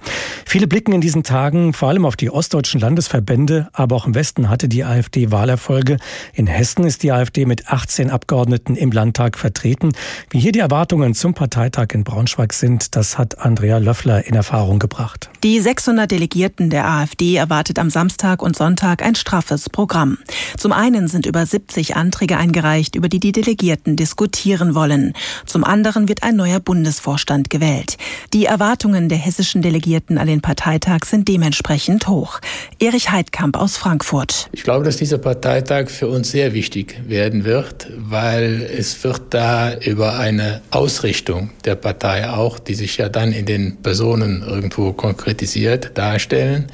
Viele 0.46 0.68
blicken 0.68 0.94
in 0.94 1.02
diesen 1.02 1.24
Tagen 1.24 1.74
vor 1.74 1.90
allem 1.90 2.06
auf 2.06 2.16
die 2.16 2.32
ostdeutschen 2.32 2.80
Landesverbände, 2.80 3.70
aber 3.74 3.98
auch 3.98 4.08
im 4.08 4.16
Westen 4.16 4.50
hatte 4.50 4.70
die 4.70 4.84
AfD 4.84 5.32
Wahlerfolge. 5.32 5.98
In 6.34 6.48
Hessen 6.48 6.86
ist 6.86 7.04
die 7.04 7.12
AfD 7.12 7.46
mit 7.46 7.68
18 7.68 8.10
Abgeordneten 8.10 8.76
im 8.76 8.92
Landtag 8.92 9.38
vertreten. 9.38 9.89
Wie 10.30 10.40
hier 10.40 10.52
die 10.52 10.60
Erwartungen 10.60 11.14
zum 11.14 11.34
Parteitag 11.34 11.88
in 11.94 12.04
Braunschweig 12.04 12.54
sind, 12.54 12.96
das 12.96 13.18
hat 13.18 13.40
Andrea 13.40 13.78
Löffler 13.78 14.26
in 14.26 14.36
Erfahrung 14.36 14.80
gebracht. 14.80 15.30
Die 15.44 15.60
600 15.60 16.10
Delegierten 16.10 16.70
der 16.70 16.88
AfD 16.88 17.36
erwartet 17.36 17.80
am 17.80 17.90
Samstag 17.90 18.42
und 18.42 18.56
Sonntag 18.56 19.02
ein 19.02 19.16
straffes 19.16 19.70
Programm. 19.70 20.18
Zum 20.58 20.72
einen 20.72 21.08
sind 21.08 21.26
über 21.26 21.46
70 21.46 21.96
Anträge 21.96 22.38
eingereicht, 22.38 22.96
über 22.96 23.10
die 23.10 23.20
die 23.20 23.32
Delegierten 23.32 23.96
diskutieren 23.96 24.76
wollen. 24.76 25.14
Zum 25.46 25.64
anderen 25.64 26.08
wird 26.10 26.24
ein 26.24 26.36
neuer 26.36 26.60
Bundesvorstand 26.60 27.50
gewählt. 27.50 27.98
Die 28.34 28.46
Erwartungen 28.46 29.10
der 29.10 29.18
hessischen 29.18 29.62
Delegierten 29.62 30.18
an 30.18 30.28
den 30.28 30.42
Parteitag 30.42 31.06
sind 31.06 31.28
dementsprechend 31.28 32.08
hoch. 32.08 32.40
Erich 32.80 33.12
Heidkamp 33.12 33.58
aus 33.58 33.78
Frankfurt. 33.78 34.50
Ich 34.52 34.64
glaube, 34.64 34.86
dass 34.86 34.98
dieser 34.98 35.18
Parteitag 35.18 35.90
für 35.90 36.08
uns 36.08 36.32
sehr 36.32 36.54
wichtig 36.54 37.02
werden 37.08 37.44
wird, 37.44 37.88
weil 37.98 38.62
es 38.62 39.04
wird 39.04 39.22
da 39.30 39.69
über 39.74 40.18
eine 40.18 40.62
Ausrichtung 40.72 41.52
der 41.66 41.76
Partei 41.76 42.30
auch, 42.30 42.60
die 42.60 42.76
sich 42.76 42.98
ja 42.98 43.10
dann 43.10 43.32
in 43.32 43.46
den 43.46 43.78
Personen 43.78 44.44
irgendwo 44.44 44.94
konkretisiert, 44.94 45.92
darstellen. 45.98 46.68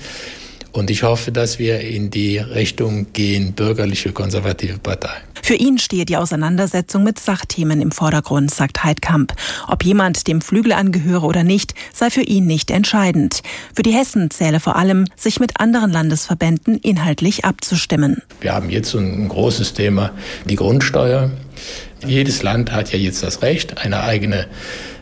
Und 0.71 0.91
ich 0.91 1.03
hoffe, 1.03 1.31
dass 1.31 1.57
wir 1.57 1.79
in 1.79 2.09
die 2.09 2.37
Richtung 2.37 3.13
gehen, 3.13 3.53
bürgerliche 3.53 4.11
konservative 4.11 4.77
Partei. 4.77 5.21
Für 5.41 5.53
ihn 5.53 5.77
stehe 5.77 6.05
die 6.05 6.17
Auseinandersetzung 6.17 7.03
mit 7.03 7.19
Sachthemen 7.19 7.79
im 7.79 7.91
Vordergrund, 7.91 8.49
sagt 8.51 8.83
Heidkamp. 8.83 9.31
Ob 9.67 9.85
jemand 9.85 10.27
dem 10.27 10.41
Flügel 10.41 10.73
angehöre 10.73 11.23
oder 11.23 11.43
nicht, 11.43 11.75
sei 11.93 12.09
für 12.09 12.23
ihn 12.23 12.47
nicht 12.47 12.71
entscheidend. 12.71 13.43
Für 13.75 13.83
die 13.83 13.93
Hessen 13.93 14.31
zähle 14.31 14.59
vor 14.59 14.75
allem, 14.75 15.05
sich 15.15 15.39
mit 15.39 15.59
anderen 15.59 15.91
Landesverbänden 15.91 16.79
inhaltlich 16.79 17.45
abzustimmen. 17.45 18.23
Wir 18.41 18.53
haben 18.53 18.71
jetzt 18.71 18.95
ein 18.95 19.29
großes 19.29 19.73
Thema, 19.73 20.11
die 20.45 20.55
Grundsteuer. 20.55 21.29
Jedes 22.07 22.43
Land 22.43 22.71
hat 22.71 22.91
ja 22.91 22.99
jetzt 22.99 23.23
das 23.23 23.41
Recht, 23.41 23.77
eine 23.77 24.01
eigene 24.03 24.47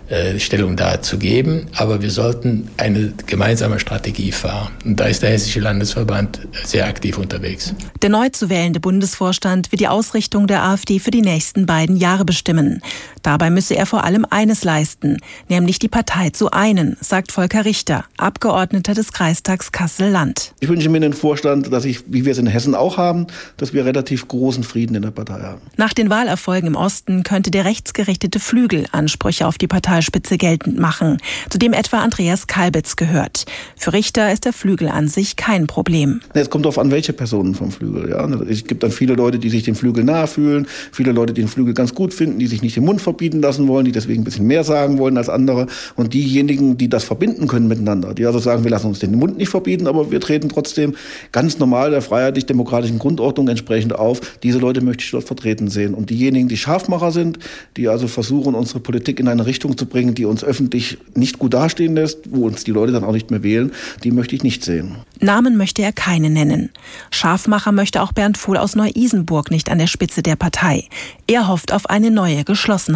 äh, 0.09 0.37
Stellung 0.37 0.75
dazu 0.75 1.17
geben, 1.17 1.67
aber 1.75 2.01
wir 2.01 2.11
sollten 2.11 2.69
eine 2.77 3.13
gemeinsame 3.25 3.79
Strategie 3.79 4.31
fahren. 4.31 4.73
Und 4.83 4.99
da 4.99 5.05
ist 5.05 5.23
der 5.23 5.29
Hessische 5.29 5.61
Landesverband 5.61 6.41
sehr 6.65 6.87
aktiv 6.87 7.17
unterwegs. 7.17 7.73
Der 8.01 8.09
neu 8.09 8.27
zu 8.29 8.49
wählende 8.49 8.81
Bundesvorstand 8.81 9.71
wird 9.71 9.79
die 9.79 9.87
Ausrichtung 9.87 10.45
der 10.45 10.63
AfD 10.63 10.99
für 10.99 11.11
die 11.11 11.21
nächsten 11.21 11.65
beiden 11.65 11.95
Jahre 11.95 12.25
bestimmen. 12.25 12.81
Dabei 13.23 13.49
müsse 13.49 13.75
er 13.75 13.85
vor 13.85 14.03
allem 14.03 14.25
eines 14.29 14.63
leisten, 14.63 15.17
nämlich 15.47 15.79
die 15.79 15.87
Partei 15.87 16.29
zu 16.29 16.51
einen, 16.51 16.97
sagt 16.99 17.31
Volker 17.31 17.65
Richter, 17.65 18.05
Abgeordneter 18.17 18.93
des 18.93 19.13
Kreistags 19.13 19.71
Kassel-Land. 19.71 20.53
Ich 20.59 20.69
wünsche 20.69 20.89
mir 20.89 20.97
einen 20.97 21.13
Vorstand, 21.13 21.71
dass 21.71 21.85
ich, 21.85 22.03
wie 22.07 22.25
wir 22.25 22.33
es 22.33 22.37
in 22.37 22.47
Hessen 22.47 22.75
auch 22.75 22.97
haben, 22.97 23.27
dass 23.57 23.73
wir 23.73 23.85
relativ 23.85 24.27
großen 24.27 24.63
Frieden 24.63 24.95
in 24.95 25.01
der 25.01 25.11
Partei 25.11 25.41
haben. 25.41 25.61
Nach 25.77 25.93
den 25.93 26.09
Wahlerfolgen 26.09 26.67
im 26.67 26.75
Osten 26.75 27.23
könnte 27.23 27.51
der 27.51 27.65
rechtsgerichtete 27.65 28.39
Flügel 28.39 28.85
Ansprüche 28.91 29.47
auf 29.47 29.57
die 29.57 29.67
Partei 29.67 29.93
Parteispitze 29.93 30.37
geltend 30.37 30.79
machen, 30.79 31.17
zu 31.49 31.57
dem 31.57 31.73
etwa 31.73 31.99
Andreas 31.99 32.47
Kalbitz 32.47 32.95
gehört. 32.95 33.45
Für 33.75 33.93
Richter 33.93 34.31
ist 34.31 34.45
der 34.45 34.53
Flügel 34.53 34.87
an 34.87 35.07
sich 35.07 35.35
kein 35.35 35.67
Problem. 35.67 36.21
Es 36.33 36.49
kommt 36.49 36.65
darauf 36.65 36.79
an, 36.79 36.89
welche 36.89 37.13
Personen 37.13 37.53
vom 37.53 37.71
Flügel. 37.71 38.09
Ja. 38.09 38.25
Es 38.49 38.65
gibt 38.65 38.81
dann 38.81 38.91
viele 38.91 39.13
Leute, 39.13 39.39
die 39.39 39.49
sich 39.49 39.63
dem 39.63 39.75
Flügel 39.75 40.03
nahe 40.03 40.27
fühlen, 40.27 40.67
viele 40.91 41.11
Leute, 41.11 41.33
die 41.33 41.41
den 41.41 41.47
Flügel 41.47 41.73
ganz 41.73 41.93
gut 41.93 42.13
finden, 42.13 42.39
die 42.39 42.47
sich 42.47 42.61
nicht 42.61 42.75
den 42.75 42.85
Mund 42.85 43.01
verbieten 43.13 43.41
lassen 43.41 43.67
wollen, 43.67 43.85
die 43.85 43.91
deswegen 43.91 44.21
ein 44.21 44.23
bisschen 44.23 44.47
mehr 44.47 44.63
sagen 44.63 44.97
wollen 44.97 45.17
als 45.17 45.29
andere. 45.29 45.67
Und 45.95 46.15
diejenigen, 46.15 46.77
die 46.77 46.89
das 46.89 47.03
verbinden 47.03 47.47
können 47.47 47.67
miteinander, 47.67 48.15
die 48.15 48.25
also 48.25 48.39
sagen, 48.39 48.63
wir 48.63 48.71
lassen 48.71 48.87
uns 48.87 48.99
den 48.99 49.15
Mund 49.15 49.37
nicht 49.37 49.49
verbieten, 49.49 49.85
aber 49.85 50.09
wir 50.09 50.19
treten 50.19 50.49
trotzdem 50.49 50.95
ganz 51.31 51.59
normal 51.59 51.91
der 51.91 52.01
freiheitlich-demokratischen 52.01 52.97
Grundordnung 52.97 53.47
entsprechend 53.47 53.93
auf. 53.93 54.19
Diese 54.41 54.57
Leute 54.57 54.81
möchte 54.81 55.03
ich 55.03 55.11
dort 55.11 55.25
vertreten 55.25 55.67
sehen. 55.67 55.93
Und 55.93 56.09
diejenigen, 56.09 56.47
die 56.47 56.57
Scharfmacher 56.57 57.11
sind, 57.11 57.37
die 57.77 57.87
also 57.87 58.07
versuchen, 58.07 58.55
unsere 58.55 58.79
Politik 58.79 59.19
in 59.19 59.27
eine 59.27 59.45
Richtung 59.45 59.77
zu 59.77 59.85
bringen, 59.85 60.15
die 60.15 60.25
uns 60.25 60.43
öffentlich 60.43 60.97
nicht 61.13 61.37
gut 61.37 61.53
dastehen 61.53 61.93
lässt, 61.93 62.31
wo 62.31 62.47
uns 62.47 62.63
die 62.63 62.71
Leute 62.71 62.93
dann 62.93 63.03
auch 63.03 63.13
nicht 63.13 63.29
mehr 63.29 63.43
wählen, 63.43 63.71
die 64.03 64.11
möchte 64.11 64.35
ich 64.35 64.41
nicht 64.41 64.63
sehen. 64.63 64.95
Namen 65.19 65.55
möchte 65.55 65.83
er 65.83 65.93
keine 65.93 66.31
nennen. 66.31 66.71
Scharfmacher 67.11 67.71
möchte 67.71 68.01
auch 68.01 68.11
Bernd 68.11 68.39
Vohl 68.39 68.57
aus 68.57 68.75
Neu-Isenburg 68.75 69.51
nicht 69.51 69.69
an 69.69 69.77
der 69.77 69.87
Spitze 69.87 70.23
der 70.23 70.35
Partei. 70.35 70.85
Er 71.27 71.47
hofft 71.47 71.71
auf 71.71 71.89
eine 71.89 72.09
neue 72.09 72.43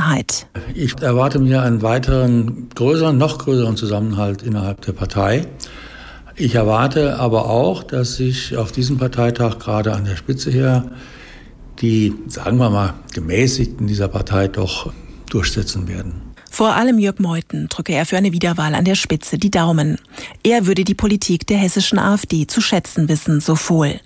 Geschlossenheit. 0.07 0.47
Ich 0.73 0.99
erwarte 1.01 1.39
mir 1.39 1.61
einen 1.61 1.81
weiteren, 1.81 2.69
größeren, 2.75 3.17
noch 3.17 3.39
größeren 3.39 3.77
Zusammenhalt 3.77 4.43
innerhalb 4.43 4.81
der 4.81 4.93
Partei. 4.93 5.47
Ich 6.35 6.55
erwarte 6.55 7.17
aber 7.17 7.49
auch, 7.49 7.83
dass 7.83 8.15
sich 8.15 8.57
auf 8.57 8.71
diesem 8.71 8.97
Parteitag 8.97 9.59
gerade 9.59 9.93
an 9.93 10.05
der 10.05 10.15
Spitze 10.15 10.51
her 10.51 10.85
die, 11.81 12.13
sagen 12.27 12.57
wir 12.57 12.69
mal, 12.69 12.93
gemäßigten 13.13 13.87
dieser 13.87 14.07
Partei 14.07 14.47
doch 14.47 14.91
durchsetzen 15.29 15.87
werden. 15.87 16.26
Vor 16.57 16.73
allem 16.73 16.97
Jörg 16.97 17.19
Meuthen 17.19 17.69
drücke 17.69 17.93
er 17.93 18.07
für 18.07 18.17
eine 18.17 18.31
Wiederwahl 18.31 18.73
an 18.73 18.83
der 18.83 18.95
Spitze 18.95 19.37
die 19.37 19.51
Daumen. 19.51 19.99
Er 20.41 20.65
würde 20.65 20.83
die 20.83 20.95
Politik 20.95 21.45
der 21.45 21.59
hessischen 21.59 21.99
AfD 21.99 22.47
zu 22.47 22.61
schätzen 22.61 23.07
wissen, 23.09 23.41
so 23.41 23.53
Vohl. 23.53 23.99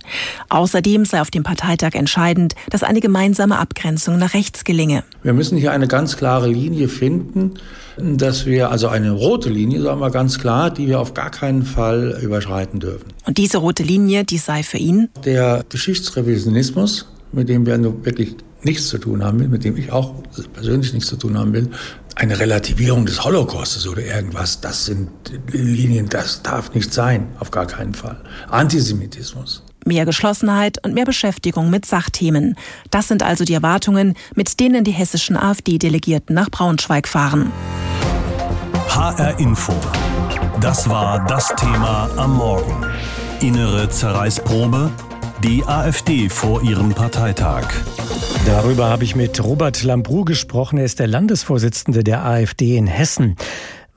Außerdem 0.50 1.06
sei 1.06 1.22
auf 1.22 1.32
dem 1.32 1.44
Parteitag 1.44 1.94
entscheidend, 1.94 2.56
dass 2.70 2.84
eine 2.84 3.00
gemeinsame 3.00 3.58
Abgrenzung 3.58 4.18
nach 4.18 4.34
rechts 4.34 4.66
gelinge. 4.66 5.06
Wir 5.24 5.32
müssen 5.32 5.58
hier 5.58 5.72
eine 5.72 5.88
ganz 5.88 6.18
klare 6.18 6.50
Linie 6.50 6.90
finden, 6.90 7.54
dass 7.96 8.46
wir, 8.46 8.70
also 8.70 8.90
eine 8.90 9.12
rote 9.12 9.50
Linie, 9.50 9.82
sagen 9.82 10.02
wir 10.02 10.12
ganz 10.12 10.38
klar, 10.38 10.72
die 10.72 10.88
wir 10.88 11.00
auf 11.00 11.14
gar 11.14 11.32
keinen 11.32 11.64
Fall 11.64 12.20
überschreiten 12.22 12.82
dürfen. 12.82 13.14
Und 13.26 13.38
diese 13.38 13.60
rote 13.60 13.84
Linie, 13.84 14.26
die 14.26 14.40
sei 14.40 14.64
für 14.64 14.78
ihn? 14.78 15.08
Der 15.24 15.64
Geschichtsrevisionismus, 15.70 17.08
mit 17.32 17.48
dem 17.48 17.66
wir 17.66 17.82
wirklich 18.04 18.36
nichts 18.64 18.88
zu 18.90 18.98
tun 18.98 19.24
haben 19.24 19.40
will, 19.40 19.48
mit 19.48 19.64
dem 19.64 19.78
ich 19.78 19.92
auch 19.92 20.14
persönlich 20.54 20.94
nichts 20.94 21.10
zu 21.10 21.16
tun 21.16 21.38
haben 21.38 21.54
will, 21.54 21.70
eine 22.16 22.40
Relativierung 22.40 23.06
des 23.06 23.24
Holocaustes 23.24 23.88
oder 23.88 24.04
irgendwas, 24.04 24.62
das 24.62 24.86
sind 24.86 25.10
Linien, 25.52 26.08
das 26.10 26.44
darf 26.44 26.74
nicht 26.74 26.94
sein, 26.94 27.30
auf 27.40 27.52
gar 27.52 27.66
keinen 27.66 27.94
Fall. 27.94 28.22
Antisemitismus. 28.50 29.64
Mehr 29.86 30.06
Geschlossenheit 30.06 30.78
und 30.86 30.94
mehr 30.94 31.06
Beschäftigung 31.06 31.70
mit 31.72 31.86
Sachthemen. 31.86 32.56
Das 32.92 33.08
sind 33.08 33.24
also 33.24 33.44
die 33.46 33.54
Erwartungen, 33.54 34.16
mit 34.36 34.60
denen 34.60 34.84
die 34.84 34.92
hessischen 34.92 35.36
AfD-Delegierten 35.36 36.36
nach 36.36 36.52
Braunschweig 36.52 37.08
fahren. 37.08 37.52
HR 38.90 39.40
Info. 39.40 39.74
Das 40.60 40.88
war 40.88 41.26
das 41.26 41.48
Thema 41.56 42.10
am 42.18 42.36
Morgen. 42.36 42.86
Innere 43.40 43.90
Zerreißprobe 43.90 44.92
die 45.42 45.64
AfD 45.66 46.30
vor 46.30 46.62
ihrem 46.62 46.94
Parteitag. 46.94 47.74
Darüber 48.46 48.90
habe 48.90 49.04
ich 49.04 49.16
mit 49.16 49.44
Robert 49.44 49.82
Lambrou 49.82 50.24
gesprochen. 50.24 50.78
Er 50.78 50.86
ist 50.86 51.00
der 51.00 51.08
Landesvorsitzende 51.08 52.04
der 52.04 52.24
AfD 52.24 52.78
in 52.78 52.86
Hessen. 52.86 53.36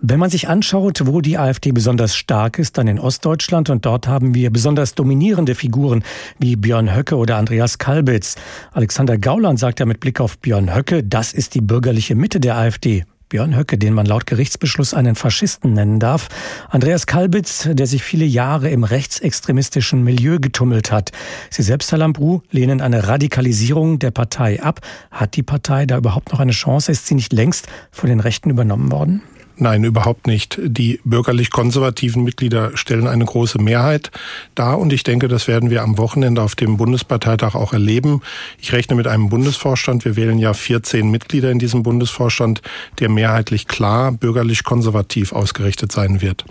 Wenn 0.00 0.18
man 0.18 0.30
sich 0.30 0.48
anschaut, 0.48 1.02
wo 1.06 1.20
die 1.20 1.36
AfD 1.36 1.72
besonders 1.72 2.16
stark 2.16 2.58
ist, 2.58 2.78
dann 2.78 2.88
in 2.88 2.98
Ostdeutschland 2.98 3.68
und 3.68 3.84
dort 3.84 4.08
haben 4.08 4.34
wir 4.34 4.50
besonders 4.50 4.94
dominierende 4.94 5.54
Figuren 5.54 6.02
wie 6.38 6.56
Björn 6.56 6.94
Höcke 6.94 7.16
oder 7.16 7.36
Andreas 7.36 7.76
Kalbitz. 7.76 8.36
Alexander 8.72 9.18
Gauland 9.18 9.58
sagt 9.58 9.80
ja 9.80 9.86
mit 9.86 10.00
Blick 10.00 10.20
auf 10.20 10.38
Björn 10.38 10.74
Höcke, 10.74 11.04
das 11.04 11.34
ist 11.34 11.54
die 11.54 11.60
bürgerliche 11.60 12.14
Mitte 12.14 12.40
der 12.40 12.56
AfD. 12.56 13.04
Björn 13.28 13.56
Höcke, 13.56 13.78
den 13.78 13.94
man 13.94 14.06
laut 14.06 14.26
Gerichtsbeschluss 14.26 14.94
einen 14.94 15.14
Faschisten 15.14 15.72
nennen 15.72 15.98
darf. 15.98 16.28
Andreas 16.68 17.06
Kalbitz, 17.06 17.68
der 17.72 17.86
sich 17.86 18.02
viele 18.02 18.24
Jahre 18.24 18.70
im 18.70 18.84
rechtsextremistischen 18.84 20.02
Milieu 20.04 20.38
getummelt 20.38 20.92
hat. 20.92 21.10
Sie 21.50 21.62
selbst, 21.62 21.90
Herr 21.90 21.98
Lambrou, 21.98 22.42
lehnen 22.50 22.80
eine 22.80 23.08
Radikalisierung 23.08 23.98
der 23.98 24.10
Partei 24.10 24.62
ab. 24.62 24.80
Hat 25.10 25.36
die 25.36 25.42
Partei 25.42 25.86
da 25.86 25.96
überhaupt 25.96 26.32
noch 26.32 26.40
eine 26.40 26.52
Chance? 26.52 26.92
Ist 26.92 27.06
sie 27.06 27.14
nicht 27.14 27.32
längst 27.32 27.66
von 27.90 28.08
den 28.08 28.20
Rechten 28.20 28.50
übernommen 28.50 28.92
worden? 28.92 29.22
Nein, 29.56 29.84
überhaupt 29.84 30.26
nicht. 30.26 30.58
Die 30.62 31.00
bürgerlich-konservativen 31.04 32.24
Mitglieder 32.24 32.76
stellen 32.76 33.06
eine 33.06 33.24
große 33.24 33.60
Mehrheit 33.60 34.10
dar 34.56 34.80
und 34.80 34.92
ich 34.92 35.04
denke, 35.04 35.28
das 35.28 35.46
werden 35.46 35.70
wir 35.70 35.82
am 35.82 35.96
Wochenende 35.96 36.42
auf 36.42 36.56
dem 36.56 36.76
Bundesparteitag 36.76 37.54
auch 37.54 37.72
erleben. 37.72 38.20
Ich 38.58 38.72
rechne 38.72 38.96
mit 38.96 39.06
einem 39.06 39.28
Bundesvorstand. 39.28 40.04
Wir 40.04 40.16
wählen 40.16 40.38
ja 40.38 40.54
14 40.54 41.08
Mitglieder 41.08 41.52
in 41.52 41.60
diesem 41.60 41.84
Bundesvorstand, 41.84 42.62
der 42.98 43.08
mehrheitlich 43.08 43.68
klar 43.68 44.10
bürgerlich-konservativ 44.10 45.32
ausgerichtet 45.32 45.92
sein 45.92 46.20
wird. 46.20 46.44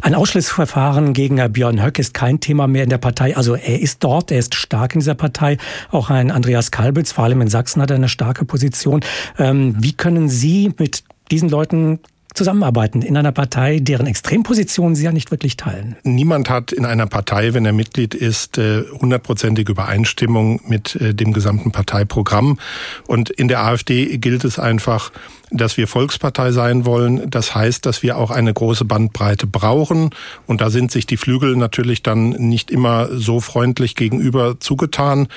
Ein 0.00 0.14
Ausschlussverfahren 0.14 1.12
gegen 1.12 1.36
Björn 1.52 1.82
Höck 1.82 1.98
ist 1.98 2.14
kein 2.14 2.38
Thema 2.38 2.66
mehr 2.66 2.84
in 2.84 2.90
der 2.90 2.98
Partei. 2.98 3.36
Also 3.36 3.54
er 3.54 3.80
ist 3.80 4.04
dort, 4.04 4.30
er 4.30 4.38
ist 4.38 4.54
stark 4.54 4.94
in 4.94 5.00
dieser 5.00 5.14
Partei. 5.14 5.56
Auch 5.90 6.10
ein 6.10 6.30
Andreas 6.30 6.70
Kalbitz, 6.70 7.10
vor 7.10 7.24
allem 7.24 7.40
in 7.40 7.48
Sachsen, 7.48 7.80
hat 7.80 7.90
eine 7.90 8.08
starke 8.08 8.44
Position. 8.44 9.00
Ähm, 9.38 9.74
wie 9.78 9.92
können 9.92 10.28
Sie 10.28 10.72
mit 10.78 11.04
diesen 11.30 11.48
Leuten 11.48 12.00
zusammenarbeiten 12.34 13.02
in 13.02 13.16
einer 13.16 13.32
Partei, 13.32 13.78
deren 13.80 14.06
Extrempositionen 14.06 14.94
Sie 14.94 15.04
ja 15.04 15.12
nicht 15.12 15.30
wirklich 15.30 15.56
teilen? 15.56 15.96
Niemand 16.02 16.50
hat 16.50 16.72
in 16.72 16.84
einer 16.84 17.06
Partei, 17.06 17.54
wenn 17.54 17.64
er 17.64 17.72
Mitglied 17.72 18.14
ist, 18.14 18.58
äh, 18.58 18.82
hundertprozentige 19.00 19.72
Übereinstimmung 19.72 20.60
mit 20.66 20.96
äh, 20.96 21.14
dem 21.14 21.32
gesamten 21.32 21.72
Parteiprogramm. 21.72 22.58
Und 23.06 23.30
in 23.30 23.48
der 23.48 23.64
AfD 23.64 24.18
gilt 24.18 24.44
es 24.44 24.58
einfach, 24.58 25.12
dass 25.50 25.76
wir 25.76 25.86
Volkspartei 25.86 26.52
sein 26.52 26.84
wollen. 26.84 27.30
Das 27.30 27.54
heißt, 27.54 27.86
dass 27.86 28.02
wir 28.02 28.18
auch 28.18 28.30
eine 28.30 28.52
große 28.52 28.84
Bandbreite 28.84 29.46
brauchen. 29.46 30.10
Und 30.46 30.60
da 30.60 30.70
sind 30.70 30.90
sich 30.90 31.06
die 31.06 31.16
Flügel 31.16 31.56
natürlich 31.56 32.02
dann 32.02 32.30
nicht 32.30 32.70
immer 32.70 33.08
so 33.12 33.40
freundlich 33.40 33.94
gegenüber 33.94 34.58
zugetan. 34.60 35.28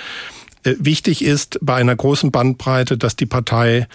Äh, 0.64 0.76
wichtig 0.80 1.24
ist 1.24 1.60
bei 1.62 1.76
einer 1.76 1.96
großen 1.96 2.32
Bandbreite, 2.32 2.98
dass 2.98 3.16
die 3.16 3.26
Partei 3.26 3.88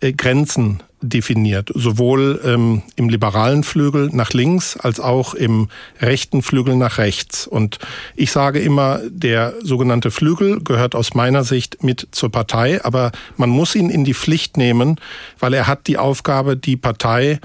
Grenzen 0.00 0.82
definiert, 1.00 1.70
sowohl 1.74 2.40
ähm, 2.44 2.82
im 2.96 3.08
liberalen 3.08 3.62
Flügel 3.62 4.10
nach 4.12 4.32
links 4.32 4.76
als 4.76 4.98
auch 4.98 5.34
im 5.34 5.68
rechten 6.00 6.42
Flügel 6.42 6.76
nach 6.76 6.98
rechts. 6.98 7.46
Und 7.46 7.78
ich 8.16 8.32
sage 8.32 8.58
immer, 8.58 9.00
der 9.08 9.54
sogenannte 9.62 10.10
Flügel 10.10 10.60
gehört 10.60 10.94
aus 10.94 11.14
meiner 11.14 11.44
Sicht 11.44 11.84
mit 11.84 12.08
zur 12.10 12.30
Partei, 12.30 12.84
aber 12.84 13.12
man 13.36 13.50
muss 13.50 13.76
ihn 13.76 13.90
in 13.90 14.04
die 14.04 14.14
Pflicht 14.14 14.56
nehmen, 14.56 15.00
weil 15.38 15.54
er 15.54 15.68
hat 15.68 15.86
die 15.86 15.98
Aufgabe, 15.98 16.56
die 16.56 16.76
Partei 16.76 17.38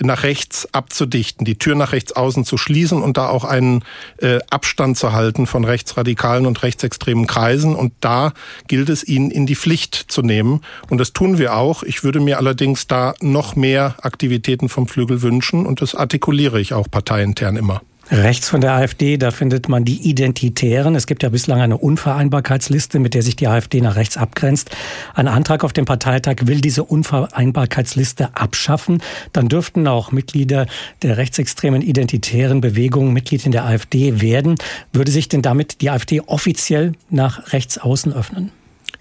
nach 0.00 0.22
rechts 0.22 0.68
abzudichten, 0.72 1.44
die 1.44 1.58
Tür 1.58 1.74
nach 1.74 1.92
rechts 1.92 2.12
außen 2.12 2.44
zu 2.44 2.56
schließen 2.56 3.02
und 3.02 3.16
da 3.16 3.28
auch 3.28 3.44
einen 3.44 3.84
äh, 4.18 4.38
Abstand 4.50 4.98
zu 4.98 5.12
halten 5.12 5.46
von 5.46 5.64
rechtsradikalen 5.64 6.46
und 6.46 6.62
rechtsextremen 6.62 7.26
Kreisen. 7.26 7.74
Und 7.74 7.92
da 8.00 8.32
gilt 8.68 8.88
es, 8.88 9.04
ihn 9.06 9.30
in 9.30 9.46
die 9.46 9.56
Pflicht 9.56 9.94
zu 9.94 10.22
nehmen. 10.22 10.60
Und 10.90 10.98
das 10.98 11.12
tun 11.12 11.38
wir 11.38 11.56
auch. 11.56 11.82
Ich 11.82 12.04
würde 12.04 12.20
mir 12.20 12.38
allerdings 12.38 12.86
da 12.86 13.14
noch 13.20 13.56
mehr 13.56 13.96
Aktivitäten 14.02 14.68
vom 14.68 14.88
Flügel 14.88 15.22
wünschen 15.22 15.66
und 15.66 15.82
das 15.82 15.94
artikuliere 15.94 16.60
ich 16.60 16.74
auch 16.74 16.90
parteiintern 16.90 17.56
immer. 17.56 17.82
Rechts 18.10 18.50
von 18.50 18.60
der 18.60 18.72
AfD, 18.74 19.16
da 19.16 19.30
findet 19.30 19.68
man 19.68 19.84
die 19.84 20.08
Identitären. 20.08 20.94
Es 20.94 21.06
gibt 21.06 21.22
ja 21.22 21.30
bislang 21.30 21.60
eine 21.60 21.78
Unvereinbarkeitsliste, 21.78 22.98
mit 22.98 23.14
der 23.14 23.22
sich 23.22 23.34
die 23.34 23.48
AfD 23.48 23.80
nach 23.80 23.96
rechts 23.96 24.18
abgrenzt. 24.18 24.70
Ein 25.14 25.26
Antrag 25.26 25.64
auf 25.64 25.72
dem 25.72 25.86
Parteitag 25.86 26.36
will 26.42 26.60
diese 26.60 26.84
Unvereinbarkeitsliste 26.84 28.36
abschaffen. 28.36 29.02
Dann 29.32 29.48
dürften 29.48 29.88
auch 29.88 30.12
Mitglieder 30.12 30.66
der 31.02 31.16
rechtsextremen 31.16 31.80
identitären 31.80 32.60
Bewegung 32.60 33.12
Mitglied 33.12 33.46
in 33.46 33.52
der 33.52 33.64
AfD 33.64 34.20
werden. 34.20 34.56
Würde 34.92 35.10
sich 35.10 35.28
denn 35.28 35.42
damit 35.42 35.80
die 35.80 35.90
AfD 35.90 36.20
offiziell 36.20 36.92
nach 37.08 37.52
rechts 37.52 37.78
außen 37.78 38.12
öffnen? 38.12 38.50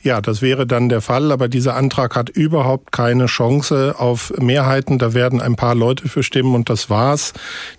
Ja, 0.04 0.20
das 0.20 0.42
wäre 0.42 0.68
dann 0.68 0.90
der 0.90 1.00
Fall, 1.00 1.32
aber 1.32 1.48
dieser 1.48 1.76
Antrag 1.76 2.18
hat 2.18 2.30
überhaupt 2.30 2.92
keine 2.92 3.28
Chance 3.28 3.96
auf 3.98 4.34
Mehrheiten. 4.38 5.00
Da 5.00 5.14
werden 5.14 5.40
ein 5.40 5.56
paar 5.56 5.76
Leute 5.76 6.10
für 6.10 6.24
stimmen 6.24 6.56
und 6.56 6.70
das 6.70 6.90
war's. 6.90 7.32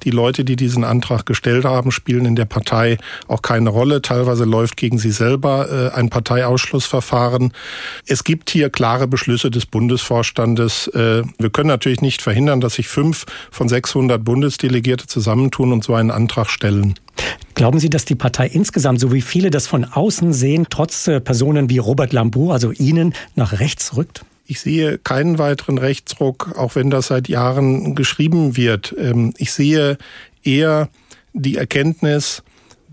Die 0.04 0.10
Leute, 0.10 0.42
die 0.42 0.56
diesen 0.56 0.84
Antrag 0.84 1.26
gestellt 1.26 1.66
haben, 1.66 1.92
spielen 1.92 2.24
in 2.24 2.34
der 2.34 2.46
Partei 2.46 2.96
auch 3.28 3.42
keine 3.42 3.68
Rolle. 3.68 4.00
Teilweise 4.00 4.44
läuft 4.44 4.78
gegen 4.78 4.96
sie 4.96 5.10
selber 5.10 5.92
äh, 5.92 5.94
ein 5.94 6.08
Parteiausschlussverfahren. 6.08 7.52
Es 8.06 8.24
gibt 8.24 8.48
hier 8.48 8.70
klare 8.70 9.06
Beschlüsse 9.06 9.50
des 9.50 9.66
Bundesvorstandes. 9.66 10.88
Äh, 10.88 11.24
wir 11.38 11.50
können 11.50 11.68
natürlich 11.68 12.00
nicht 12.00 12.22
verhindern, 12.22 12.62
dass 12.62 12.76
sich 12.76 12.88
fünf 12.88 13.26
von 13.50 13.68
600 13.68 14.24
Bundesdelegierte 14.24 15.06
zusammentun 15.06 15.72
und 15.72 15.84
so 15.84 15.94
einen 15.94 16.10
Antrag 16.10 16.48
stellen. 16.48 16.94
Glauben 17.54 17.78
Sie, 17.78 17.88
dass 17.88 18.04
die 18.04 18.16
Partei 18.16 18.48
insgesamt, 18.48 18.98
so 18.98 19.12
wie 19.12 19.20
viele 19.20 19.50
das 19.50 19.66
von 19.66 19.84
außen 19.84 20.32
sehen, 20.32 20.66
trotz 20.70 21.06
äh, 21.06 21.20
Personen 21.20 21.70
wie 21.70 21.78
Robert 21.78 22.12
Lambrou, 22.12 22.50
also 22.50 22.72
Ihnen, 22.72 23.14
nach 23.36 23.60
rechts 23.60 23.96
rückt? 23.96 24.24
Ich 24.46 24.60
sehe 24.60 24.98
keinen 24.98 25.38
weiteren 25.38 25.78
Rechtsruck, 25.78 26.54
auch 26.58 26.74
wenn 26.74 26.90
das 26.90 27.06
seit 27.06 27.28
Jahren 27.28 27.94
geschrieben 27.94 28.56
wird. 28.56 28.94
Ähm, 28.98 29.34
ich 29.38 29.52
sehe 29.52 29.98
eher 30.42 30.88
die 31.32 31.56
Erkenntnis, 31.56 32.42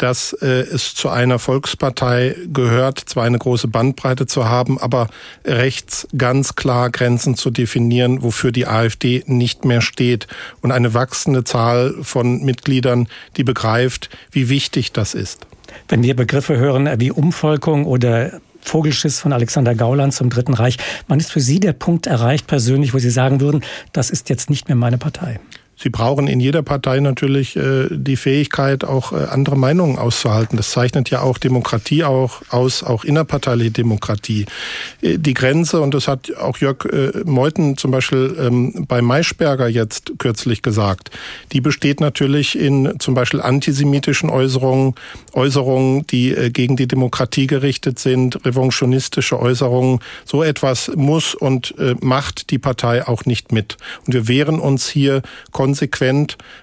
dass 0.01 0.33
äh, 0.33 0.47
es 0.47 0.95
zu 0.95 1.09
einer 1.09 1.37
Volkspartei 1.37 2.35
gehört, 2.51 2.99
zwar 2.99 3.23
eine 3.23 3.37
große 3.37 3.67
Bandbreite 3.67 4.25
zu 4.25 4.49
haben, 4.49 4.79
aber 4.79 5.07
rechts 5.45 6.07
ganz 6.17 6.55
klar 6.55 6.89
Grenzen 6.89 7.35
zu 7.35 7.51
definieren, 7.51 8.23
wofür 8.23 8.51
die 8.51 8.67
AfD 8.67 9.23
nicht 9.27 9.65
mehr 9.65 9.81
steht 9.81 10.27
und 10.61 10.71
eine 10.71 10.93
wachsende 10.93 11.43
Zahl 11.43 11.95
von 12.01 12.43
Mitgliedern, 12.43 13.07
die 13.37 13.43
begreift, 13.43 14.09
wie 14.31 14.49
wichtig 14.49 14.91
das 14.91 15.13
ist. 15.13 15.45
Wenn 15.87 16.03
wir 16.03 16.15
Begriffe 16.15 16.57
hören 16.57 16.89
wie 16.97 17.11
Umvolkung 17.11 17.85
oder 17.85 18.41
Vogelschiss 18.61 19.19
von 19.19 19.33
Alexander 19.33 19.75
Gauland 19.75 20.13
zum 20.13 20.29
Dritten 20.29 20.53
Reich, 20.53 20.77
wann 21.07 21.19
ist 21.19 21.31
für 21.31 21.41
Sie 21.41 21.59
der 21.59 21.73
Punkt 21.73 22.07
erreicht 22.07 22.47
persönlich, 22.47 22.93
wo 22.93 22.99
Sie 22.99 23.09
sagen 23.09 23.41
würden, 23.41 23.63
das 23.93 24.09
ist 24.09 24.29
jetzt 24.29 24.49
nicht 24.49 24.67
mehr 24.67 24.75
meine 24.75 24.97
Partei? 24.97 25.39
Sie 25.81 25.89
brauchen 25.89 26.27
in 26.27 26.39
jeder 26.39 26.61
Partei 26.61 26.99
natürlich 26.99 27.55
äh, 27.55 27.87
die 27.89 28.15
Fähigkeit, 28.15 28.83
auch 28.83 29.13
äh, 29.13 29.25
andere 29.31 29.57
Meinungen 29.57 29.97
auszuhalten. 29.97 30.55
Das 30.55 30.69
zeichnet 30.69 31.09
ja 31.09 31.21
auch 31.21 31.39
Demokratie 31.39 32.03
auch 32.03 32.43
aus, 32.49 32.83
auch 32.83 33.03
innerparteiliche 33.03 33.71
Demokratie. 33.71 34.45
Äh, 35.01 35.17
die 35.17 35.33
Grenze, 35.33 35.81
und 35.81 35.95
das 35.95 36.07
hat 36.07 36.35
auch 36.37 36.59
Jörg 36.59 36.85
äh, 36.85 37.23
Meuthen 37.25 37.77
zum 37.77 37.89
Beispiel 37.89 38.35
ähm, 38.39 38.85
bei 38.87 39.01
Maischberger 39.01 39.67
jetzt 39.67 40.13
kürzlich 40.19 40.61
gesagt, 40.61 41.09
die 41.51 41.61
besteht 41.61 41.99
natürlich 41.99 42.57
in 42.57 42.99
zum 42.99 43.15
Beispiel 43.15 43.41
antisemitischen 43.41 44.29
Äußerungen, 44.29 44.93
Äußerungen, 45.33 46.05
die 46.05 46.29
äh, 46.29 46.51
gegen 46.51 46.75
die 46.75 46.87
Demokratie 46.87 47.47
gerichtet 47.47 47.97
sind, 47.97 48.45
revanchonistische 48.45 49.39
Äußerungen. 49.39 49.99
So 50.25 50.43
etwas 50.43 50.91
muss 50.95 51.33
und 51.33 51.73
äh, 51.79 51.95
macht 52.01 52.51
die 52.51 52.59
Partei 52.59 53.07
auch 53.07 53.25
nicht 53.25 53.51
mit. 53.51 53.77
Und 54.05 54.13
wir 54.13 54.27
wehren 54.27 54.59
uns 54.59 54.87
hier 54.87 55.23
konsequent 55.51 55.70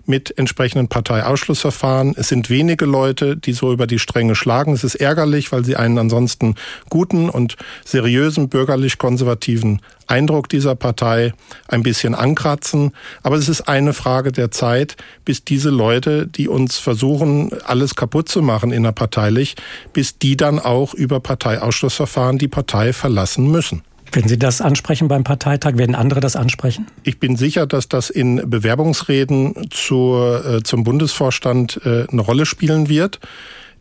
mit 0.06 0.36
entsprechenden 0.38 0.88
Parteiausschlussverfahren. 0.88 2.14
Es 2.16 2.28
sind 2.28 2.50
wenige 2.50 2.84
Leute, 2.84 3.36
die 3.36 3.52
so 3.52 3.72
über 3.72 3.86
die 3.86 3.98
Stränge 3.98 4.34
schlagen. 4.34 4.72
Es 4.72 4.84
ist 4.84 4.96
ärgerlich, 4.96 5.52
weil 5.52 5.64
sie 5.64 5.76
einen 5.76 5.98
ansonsten 5.98 6.54
guten 6.88 7.28
und 7.28 7.56
seriösen 7.84 8.48
bürgerlich-konservativen 8.48 9.80
Eindruck 10.06 10.48
dieser 10.48 10.74
Partei 10.74 11.32
ein 11.68 11.82
bisschen 11.82 12.14
ankratzen. 12.14 12.92
Aber 13.22 13.36
es 13.36 13.48
ist 13.48 13.62
eine 13.62 13.92
Frage 13.92 14.32
der 14.32 14.50
Zeit, 14.50 14.96
bis 15.24 15.44
diese 15.44 15.70
Leute, 15.70 16.26
die 16.26 16.48
uns 16.48 16.78
versuchen, 16.78 17.50
alles 17.64 17.94
kaputt 17.94 18.28
zu 18.28 18.42
machen 18.42 18.72
innerparteilich, 18.72 19.56
bis 19.92 20.18
die 20.18 20.36
dann 20.36 20.58
auch 20.58 20.94
über 20.94 21.20
Parteiausschlussverfahren 21.20 22.38
die 22.38 22.48
Partei 22.48 22.92
verlassen 22.92 23.50
müssen. 23.50 23.82
Werden 24.12 24.28
Sie 24.28 24.38
das 24.38 24.60
ansprechen 24.60 25.08
beim 25.08 25.24
Parteitag? 25.24 25.76
Werden 25.76 25.94
andere 25.94 26.20
das 26.20 26.36
ansprechen? 26.36 26.86
Ich 27.02 27.18
bin 27.18 27.36
sicher, 27.36 27.66
dass 27.66 27.88
das 27.88 28.10
in 28.10 28.42
Bewerbungsreden 28.48 29.68
zur, 29.70 30.44
äh, 30.44 30.62
zum 30.62 30.84
Bundesvorstand 30.84 31.80
äh, 31.84 32.06
eine 32.10 32.20
Rolle 32.20 32.46
spielen 32.46 32.88
wird. 32.88 33.20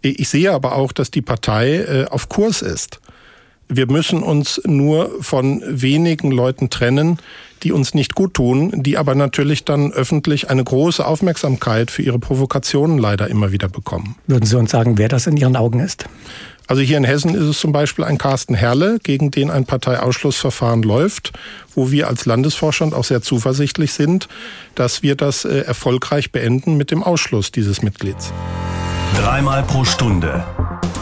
Ich 0.01 0.29
sehe 0.29 0.51
aber 0.51 0.75
auch, 0.75 0.91
dass 0.91 1.11
die 1.11 1.21
Partei 1.21 1.77
äh, 1.77 2.05
auf 2.05 2.29
Kurs 2.29 2.61
ist. 2.61 2.99
Wir 3.69 3.87
müssen 3.87 4.23
uns 4.23 4.61
nur 4.65 5.11
von 5.21 5.61
wenigen 5.65 6.31
Leuten 6.31 6.69
trennen, 6.69 7.17
die 7.63 7.71
uns 7.71 7.93
nicht 7.93 8.15
gut 8.15 8.33
tun, 8.33 8.71
die 8.83 8.97
aber 8.97 9.13
natürlich 9.15 9.65
dann 9.65 9.91
öffentlich 9.91 10.49
eine 10.49 10.63
große 10.63 11.05
Aufmerksamkeit 11.05 11.91
für 11.91 12.01
ihre 12.01 12.19
Provokationen 12.19 12.97
leider 12.97 13.27
immer 13.27 13.51
wieder 13.51 13.67
bekommen. 13.67 14.15
Würden 14.27 14.45
Sie 14.45 14.57
uns 14.57 14.71
sagen, 14.71 14.97
wer 14.97 15.09
das 15.09 15.27
in 15.27 15.35
Ihren 15.35 15.55
Augen 15.57 15.79
ist? 15.79 16.05
Also 16.67 16.81
hier 16.81 16.97
in 16.97 17.05
Hessen 17.05 17.33
ist 17.33 17.45
es 17.45 17.59
zum 17.59 17.71
Beispiel 17.71 18.03
ein 18.03 18.17
Carsten 18.17 18.53
Herle, 18.53 18.99
gegen 19.01 19.31
den 19.31 19.49
ein 19.49 19.65
Parteiausschlussverfahren 19.65 20.83
läuft, 20.83 21.31
wo 21.73 21.91
wir 21.91 22.07
als 22.07 22.25
Landesvorstand 22.25 22.93
auch 22.93 23.05
sehr 23.05 23.21
zuversichtlich 23.21 23.93
sind, 23.93 24.27
dass 24.75 25.01
wir 25.01 25.15
das 25.15 25.45
äh, 25.45 25.61
erfolgreich 25.61 26.31
beenden 26.31 26.75
mit 26.75 26.91
dem 26.91 27.03
Ausschluss 27.03 27.51
dieses 27.51 27.81
Mitglieds. 27.81 28.33
Dreimal 29.15 29.63
pro 29.63 29.85
Stunde 29.85 30.43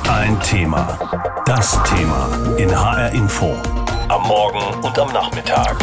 ein 0.07 0.39
Thema. 0.41 0.99
Das 1.45 1.81
Thema 1.83 2.29
in 2.57 2.69
HR 2.69 3.11
Info. 3.11 3.55
Am 4.07 4.21
Morgen 4.27 4.83
und 4.83 4.99
am 4.99 5.11
Nachmittag. 5.11 5.77